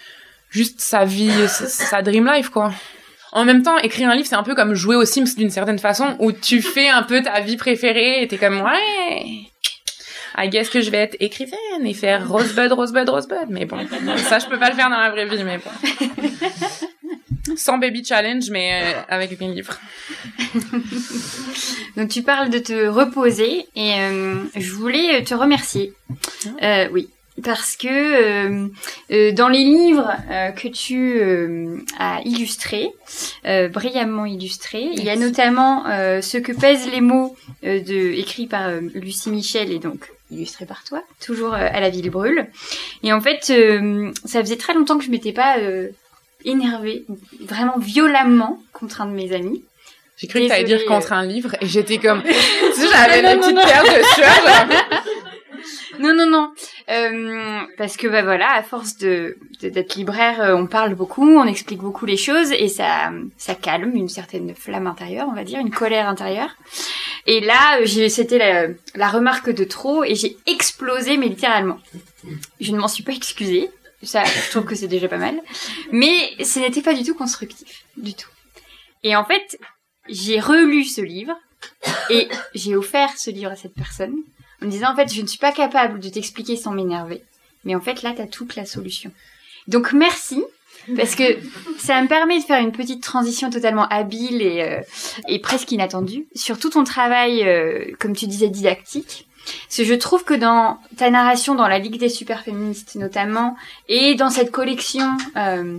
[0.48, 2.72] juste sa vie, sa dream life, quoi.
[3.32, 5.78] En même temps, écrire un livre, c'est un peu comme jouer aux Sims d'une certaine
[5.78, 9.50] façon, où tu fais un peu ta vie préférée et t'es comme, ouais,
[10.36, 13.48] I guess que je vais être écrivaine et faire Rosebud, Rosebud, Rosebud.
[13.48, 13.78] Mais bon,
[14.16, 15.70] ça, je peux pas le faire dans la vraie vie, mais bon.
[17.56, 19.78] Sans baby challenge, mais euh, avec un livre.
[21.96, 25.92] Donc tu parles de te reposer et euh, je voulais te remercier.
[26.62, 27.08] Euh, oui,
[27.42, 28.68] parce que euh,
[29.10, 31.20] euh, dans les livres euh, que tu
[31.98, 32.90] as illustrés,
[33.44, 39.30] brillamment illustrés, il y a notamment ce que pèsent les mots de écrit par Lucie
[39.30, 42.46] Michel et donc illustré par toi, toujours à la ville brûle.
[43.02, 43.52] Et en fait,
[44.24, 45.56] ça faisait très longtemps que je m'étais pas
[46.44, 47.04] énervée,
[47.40, 49.64] vraiment violemment contre un de mes amis.
[50.20, 52.22] J'ai cru que tu allais dire contre un livre et j'étais comme,
[52.92, 54.99] j'avais une petite paire de sueur.
[56.00, 56.52] Non, non, non.
[56.88, 61.44] Euh, parce que bah voilà, à force de d'être libraire, euh, on parle beaucoup, on
[61.44, 65.58] explique beaucoup les choses et ça ça calme une certaine flamme intérieure, on va dire,
[65.58, 66.56] une colère intérieure.
[67.26, 71.78] Et là, c'était la, la remarque de trop et j'ai explosé, mais littéralement.
[72.60, 73.68] Je ne m'en suis pas excusée.
[74.02, 75.38] Ça, je trouve que c'est déjà pas mal.
[75.92, 78.30] Mais ce n'était pas du tout constructif, du tout.
[79.02, 79.58] Et en fait,
[80.08, 81.36] j'ai relu ce livre
[82.08, 84.16] et j'ai offert ce livre à cette personne
[84.62, 87.22] en me disant en fait je ne suis pas capable de t'expliquer sans m'énerver.
[87.64, 89.10] Mais en fait là tu as toute la solution.
[89.68, 90.42] Donc merci
[90.96, 91.24] parce que
[91.78, 94.80] ça me permet de faire une petite transition totalement habile et, euh,
[95.28, 99.26] et presque inattendue sur tout ton travail, euh, comme tu disais, didactique.
[99.74, 103.56] Que je trouve que dans ta narration, dans la Ligue des super féministes notamment,
[103.88, 105.78] et dans cette collection euh,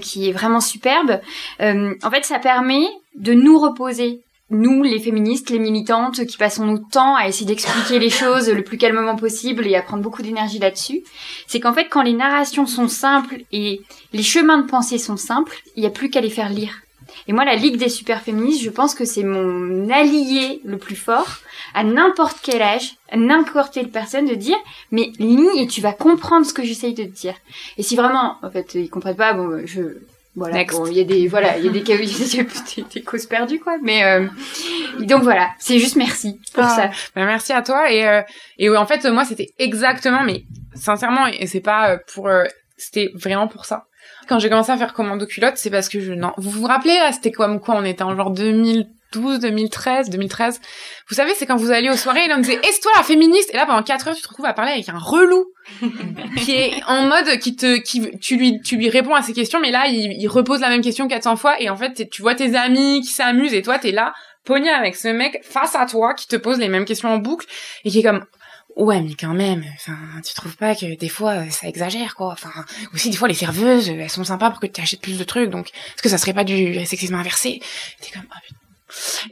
[0.00, 1.20] qui est vraiment superbe,
[1.60, 4.22] en fait, ça permet de nous reposer
[4.52, 8.62] nous, les féministes, les militantes, qui passons notre temps à essayer d'expliquer les choses le
[8.62, 11.02] plus calmement possible et à prendre beaucoup d'énergie là-dessus,
[11.46, 13.80] c'est qu'en fait, quand les narrations sont simples et
[14.12, 16.82] les chemins de pensée sont simples, il n'y a plus qu'à les faire lire.
[17.26, 20.96] Et moi, la Ligue des super féministes, je pense que c'est mon allié le plus
[20.96, 21.38] fort
[21.74, 24.56] à n'importe quel âge, à n'importe quelle personne de dire,
[24.90, 27.34] mais lis et tu vas comprendre ce que j'essaye de te dire.
[27.78, 29.98] Et si vraiment, en fait, ils comprennent pas, bon, je,
[30.34, 33.76] voilà, il y a des voilà, il y a des, des, des, causes perdues quoi,
[33.82, 34.26] mais euh,
[35.00, 36.68] donc voilà, c'est juste merci pour ah.
[36.68, 36.90] ça.
[37.14, 38.22] Ben, merci à toi et euh,
[38.56, 42.44] et en fait moi c'était exactement mais sincèrement et c'est pas euh, pour euh,
[42.78, 43.84] c'était vraiment pour ça.
[44.26, 46.94] Quand j'ai commencé à faire commando culotte, c'est parce que je non, vous vous rappelez
[46.94, 50.60] là, c'était comme quoi on était en genre 2000 2012, 2013, 2013.
[51.08, 53.50] Vous savez, c'est quand vous allez aux soirées, et on disait, est-ce toi la féministe?
[53.52, 55.46] Et là, pendant 4 heures, tu te retrouves à parler avec un relou.
[56.38, 59.60] qui est en mode, qui te, qui, tu lui, tu lui réponds à ses questions,
[59.60, 62.34] mais là, il, il repose la même question 400 fois, et en fait, tu vois
[62.34, 64.12] tes amis qui s'amusent, et toi, t'es là,
[64.44, 67.46] pogné avec ce mec face à toi qui te pose les mêmes questions en boucle
[67.84, 68.24] et qui est comme
[68.74, 72.32] Ouais, mais quand même, enfin, tu trouves pas que des fois euh, ça exagère quoi
[72.32, 72.50] Enfin,
[72.94, 75.50] aussi des fois les serveuses, elles sont sympas pour que tu achètes plus de trucs,
[75.50, 77.60] donc est-ce que ça serait pas du sexisme inversé
[78.00, 78.38] T'es comme ah,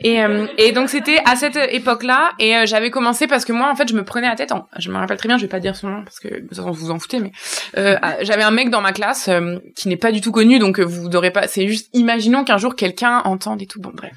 [0.01, 3.71] et, euh, et donc c'était à cette époque-là et euh, j'avais commencé parce que moi
[3.71, 4.53] en fait je me prenais la tête.
[4.53, 6.73] En, je me rappelle très bien, je vais pas dire son nom parce que vous
[6.73, 7.33] vous en foutez, mais
[7.77, 9.29] euh, j'avais un mec dans ma classe
[9.77, 11.49] qui n'est pas du tout connu, donc vous n'aurez pas.
[11.49, 13.81] C'est juste imaginons qu'un jour quelqu'un entende et tout.
[13.81, 14.13] Bon bref.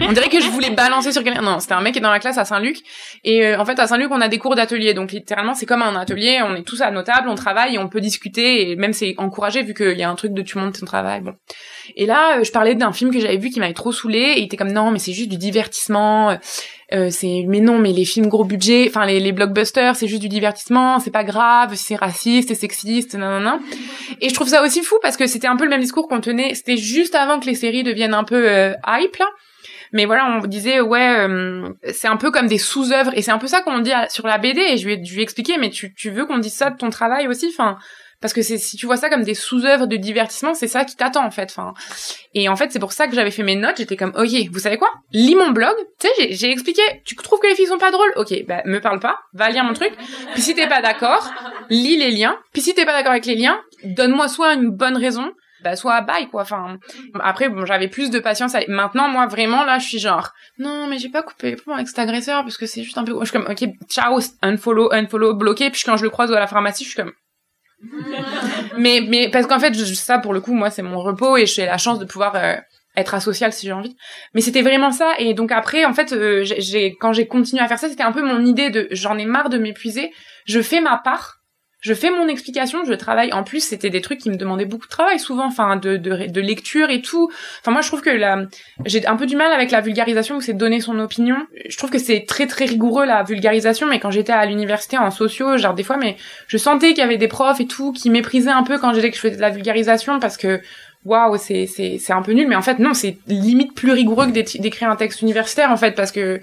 [0.00, 1.42] On dirait que je voulais balancer sur quelqu'un.
[1.42, 2.78] Non, c'était un mec qui est dans la classe à Saint-Luc.
[3.24, 4.94] Et en fait, à Saint-Luc, on a des cours d'atelier.
[4.94, 6.40] Donc littéralement, c'est comme un atelier.
[6.44, 8.70] On est tous à nos tables, on travaille, on peut discuter.
[8.70, 11.20] Et même c'est encouragé vu qu'il y a un truc de tu montes ton travail.
[11.20, 11.34] Bon.
[11.96, 14.40] Et là, euh, je parlais d'un film que j'avais vu qui m'avait trop saoulé et
[14.40, 16.36] il était comme non, mais c'est juste du divertissement.
[16.92, 20.06] Euh, euh, c'est mais non, mais les films gros budget, enfin les, les blockbusters, c'est
[20.06, 23.60] juste du divertissement, c'est pas grave, c'est raciste, c'est sexiste, non non non.
[24.20, 26.20] Et je trouve ça aussi fou parce que c'était un peu le même discours qu'on
[26.20, 26.54] tenait.
[26.54, 29.26] C'était juste avant que les séries deviennent un peu hype là.
[29.92, 31.26] Mais voilà, on disait ouais,
[31.92, 34.38] c'est un peu comme des sous-œuvres et c'est un peu ça qu'on dit sur la
[34.38, 34.60] BD.
[34.60, 36.70] Et je lui ai, je lui ai expliqué, mais tu, tu veux qu'on dise ça
[36.70, 37.78] de ton travail aussi, enfin
[38.20, 40.96] parce que c'est si tu vois ça comme des sous-œuvres de divertissement, c'est ça qui
[40.96, 41.50] t'attend en fait.
[41.50, 41.74] Enfin,
[42.34, 43.76] et en fait c'est pour ça que j'avais fait mes notes.
[43.78, 44.90] J'étais comme ok, vous savez quoi?
[45.12, 45.74] Lis mon blog.
[46.00, 46.82] Tu sais, j'ai expliqué.
[47.04, 48.12] Tu trouves que les filles sont pas drôles?
[48.16, 49.18] Ok, bah me parle pas.
[49.34, 49.92] Va lire mon truc.
[50.32, 51.30] Puis si t'es pas d'accord,
[51.70, 52.36] lis les liens.
[52.52, 56.00] Puis si t'es pas d'accord avec les liens, donne-moi soit une bonne raison, bah soit
[56.02, 56.78] bye quoi enfin
[57.20, 60.98] après bon j'avais plus de patience maintenant moi vraiment là je suis genre non mais
[60.98, 63.32] j'ai pas coupé pour avec cet agresseur parce que c'est juste un peu je suis
[63.32, 66.90] comme ok ciao unfollow unfollow bloqué puis quand je le croise à la pharmacie je
[66.90, 67.12] suis comme
[68.76, 71.66] mais mais parce qu'en fait ça pour le coup moi c'est mon repos et j'ai
[71.66, 72.56] la chance de pouvoir euh,
[72.96, 73.96] être asocial si j'ai envie.
[74.34, 75.14] Mais c'était vraiment ça.
[75.18, 78.12] Et donc après en fait euh, j'ai quand j'ai continué à faire ça c'était un
[78.12, 80.12] peu mon idée de j'en ai marre de m'épuiser.
[80.46, 81.37] Je fais ma part
[81.80, 83.32] je fais mon explication, je travaille.
[83.32, 86.26] En plus, c'était des trucs qui me demandaient beaucoup de travail souvent, enfin de, de,
[86.26, 87.30] de lecture et tout.
[87.60, 88.46] Enfin moi, je trouve que la,
[88.84, 91.36] j'ai un peu du mal avec la vulgarisation où c'est donner son opinion.
[91.68, 95.12] Je trouve que c'est très très rigoureux la vulgarisation, mais quand j'étais à l'université en
[95.12, 96.16] sociaux, genre des fois, mais
[96.48, 99.10] je sentais qu'il y avait des profs et tout qui méprisaient un peu quand j'ai
[99.10, 100.60] que je faisais de la vulgarisation parce que
[101.04, 102.48] waouh, c'est c'est c'est un peu nul.
[102.48, 105.92] Mais en fait non, c'est limite plus rigoureux que d'écrire un texte universitaire en fait
[105.92, 106.40] parce que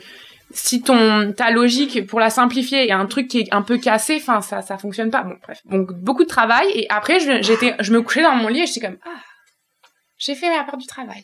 [0.56, 4.42] si ta logique pour la simplifier est un truc qui est un peu cassé, enfin
[4.42, 5.24] ça ça fonctionne pas.
[5.24, 8.66] Bon bref, donc beaucoup de travail et après je me couchais dans mon lit et
[8.66, 9.22] j'étais comme ah
[10.18, 11.24] j'ai fait ma part du travail.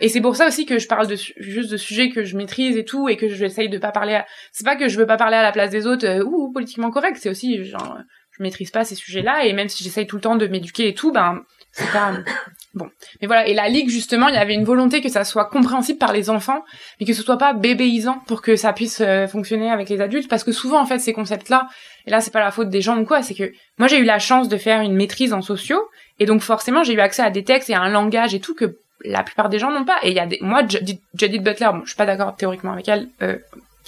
[0.00, 2.76] Et c'est pour ça aussi que je parle de juste de sujets que je maîtrise
[2.76, 4.14] et tout et que j'essaye de pas parler.
[4.14, 4.26] À...
[4.52, 6.90] C'est pas que je veux pas parler à la place des autres euh, ou politiquement
[6.90, 7.98] correct, c'est aussi genre
[8.38, 10.94] je maîtrise pas ces sujets-là et même si j'essaye tout le temps de m'éduquer et
[10.94, 12.12] tout, ben c'est pas
[12.74, 12.88] bon.
[13.20, 15.98] Mais voilà, et la ligue justement, il y avait une volonté que ça soit compréhensible
[15.98, 16.64] par les enfants,
[17.00, 20.28] mais que ce soit pas bébéisant pour que ça puisse euh, fonctionner avec les adultes,
[20.28, 21.68] parce que souvent en fait ces concepts-là,
[22.06, 24.04] et là c'est pas la faute des gens ou quoi, c'est que moi j'ai eu
[24.04, 25.82] la chance de faire une maîtrise en sociaux,
[26.18, 28.54] et donc forcément j'ai eu accès à des textes et à un langage et tout
[28.54, 29.98] que la plupart des gens n'ont pas.
[30.02, 32.88] Et il y a des, moi Judith Butler, bon, je suis pas d'accord théoriquement avec
[32.88, 33.08] elle.
[33.22, 33.38] Euh,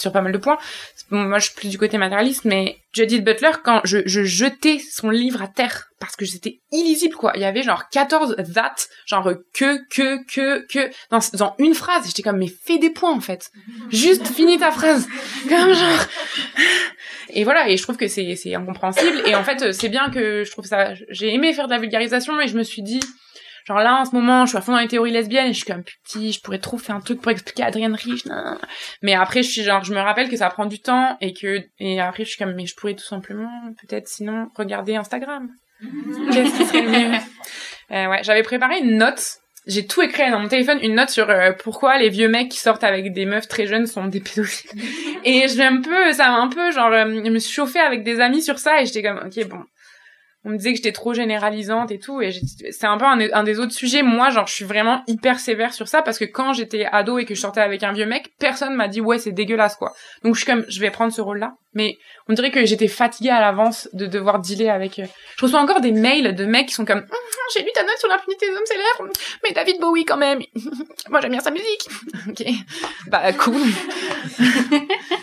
[0.01, 0.59] sur pas mal de points.
[1.11, 5.11] moi, je suis plus du côté matérialiste, mais Judith Butler, quand je, je jetais son
[5.11, 7.33] livre à terre, parce que c'était illisible, quoi.
[7.37, 8.75] Il y avait genre 14 that,
[9.07, 12.07] genre que, que, que, que, dans, une phrase.
[12.07, 13.51] J'étais comme, mais fais des points, en fait.
[13.91, 15.07] Juste finis ta phrase.
[15.49, 16.07] Comme genre...
[17.33, 19.23] Et voilà, et je trouve que c'est, c'est incompréhensible.
[19.27, 22.41] Et en fait, c'est bien que je trouve ça, j'ai aimé faire de la vulgarisation,
[22.41, 23.01] et je me suis dit,
[23.71, 25.59] Genre là, en ce moment, je suis à fond dans les théories lesbiennes et je
[25.59, 28.25] suis comme petit, je pourrais trop faire un truc pour expliquer à Adrienne Rich.
[29.01, 31.63] Mais après, je suis genre, je me rappelle que ça prend du temps et que,
[31.79, 33.49] et après, je suis comme, mais je pourrais tout simplement,
[33.81, 35.51] peut-être sinon, regarder Instagram.
[36.33, 37.17] Qu'est-ce qui serait mieux?
[37.93, 39.23] Euh, ouais, j'avais préparé une note.
[39.69, 42.59] J'ai tout écrit dans mon téléphone, une note sur euh, pourquoi les vieux mecs qui
[42.59, 44.83] sortent avec des meufs très jeunes sont des pédophiles.
[45.25, 48.03] et je un peu, ça m'a un peu, genre, euh, je me suis chauffée avec
[48.03, 49.63] des amis sur ça et j'étais comme, ok, bon,
[50.45, 52.33] on me disait que j'étais trop généralisante et tout et
[52.71, 54.03] c'est un peu un, des autres sujets.
[54.03, 57.27] Moi genre je suis vraiment hyper sévère sur ça parce que quand j'étais ado et
[57.27, 59.93] que je sortais avec un vieux mec personne m'a dit ouais c'est dégueulasse quoi.
[60.25, 62.89] Donc je suis comme je vais prendre ce rôle là mais on dirait que j'étais
[62.89, 66.69] fatiguée à l'avance de devoir dealer avec euh, je reçois encore des mails de mecs
[66.69, 67.07] qui sont comme hum,
[67.55, 69.13] j'ai lu ta note sur l'impunité des hommes célèbres
[69.45, 70.41] mais David Bowie quand même.
[71.11, 71.89] Moi j'aime bien sa musique.
[72.29, 72.45] Ok.
[73.09, 73.57] Bah cool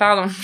[0.00, 0.32] Pardon.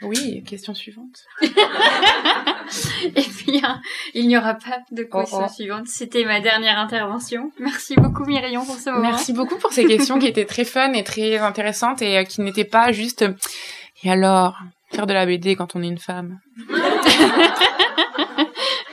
[0.00, 1.26] Oui, question suivante.
[1.42, 3.80] Et puis, hein,
[4.14, 5.52] il n'y aura pas de question oh, oh.
[5.52, 5.86] suivante.
[5.86, 7.52] C'était ma dernière intervention.
[7.60, 9.02] Merci beaucoup, Myrion, pour ce moment.
[9.02, 12.40] Merci beaucoup pour ces questions qui étaient très fun et très intéressantes et euh, qui
[12.40, 13.24] n'étaient pas juste...
[14.02, 14.58] Et alors,
[14.90, 16.40] faire de la BD quand on est une femme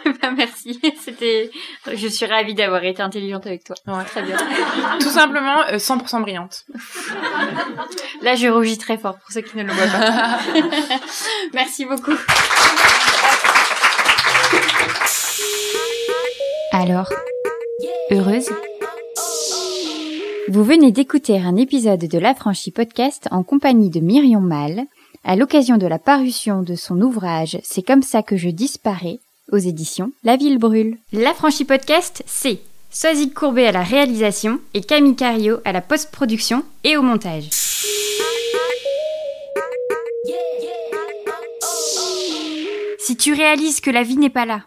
[0.21, 0.79] bah, merci.
[0.99, 1.49] C'était,
[1.91, 3.75] je suis ravie d'avoir été intelligente avec toi.
[4.05, 4.37] Très bien.
[4.99, 6.65] Tout simplement, 100% euh, brillante.
[8.21, 10.39] Là, je rougis très fort pour ceux qui ne le voient pas.
[11.53, 12.13] merci beaucoup.
[16.71, 17.09] Alors,
[18.11, 18.49] heureuse?
[20.49, 24.85] Vous venez d'écouter un épisode de l'Affranchi Podcast en compagnie de Myrion Mal,
[25.23, 29.19] à l'occasion de la parution de son ouvrage C'est comme ça que je disparais,
[29.51, 30.97] aux éditions La Ville Brûle.
[31.11, 32.59] L'Affranchi Podcast, c'est
[32.91, 37.49] Soazic Courbet à la réalisation et Camille Cario à la post-production et au montage.
[42.99, 44.63] Si tu réalises que la vie n'est pas là,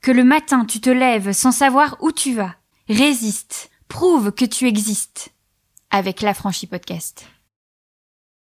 [0.00, 2.54] que le matin tu te lèves sans savoir où tu vas,
[2.88, 5.32] résiste, prouve que tu existes
[5.90, 7.26] avec l'Affranchi Podcast.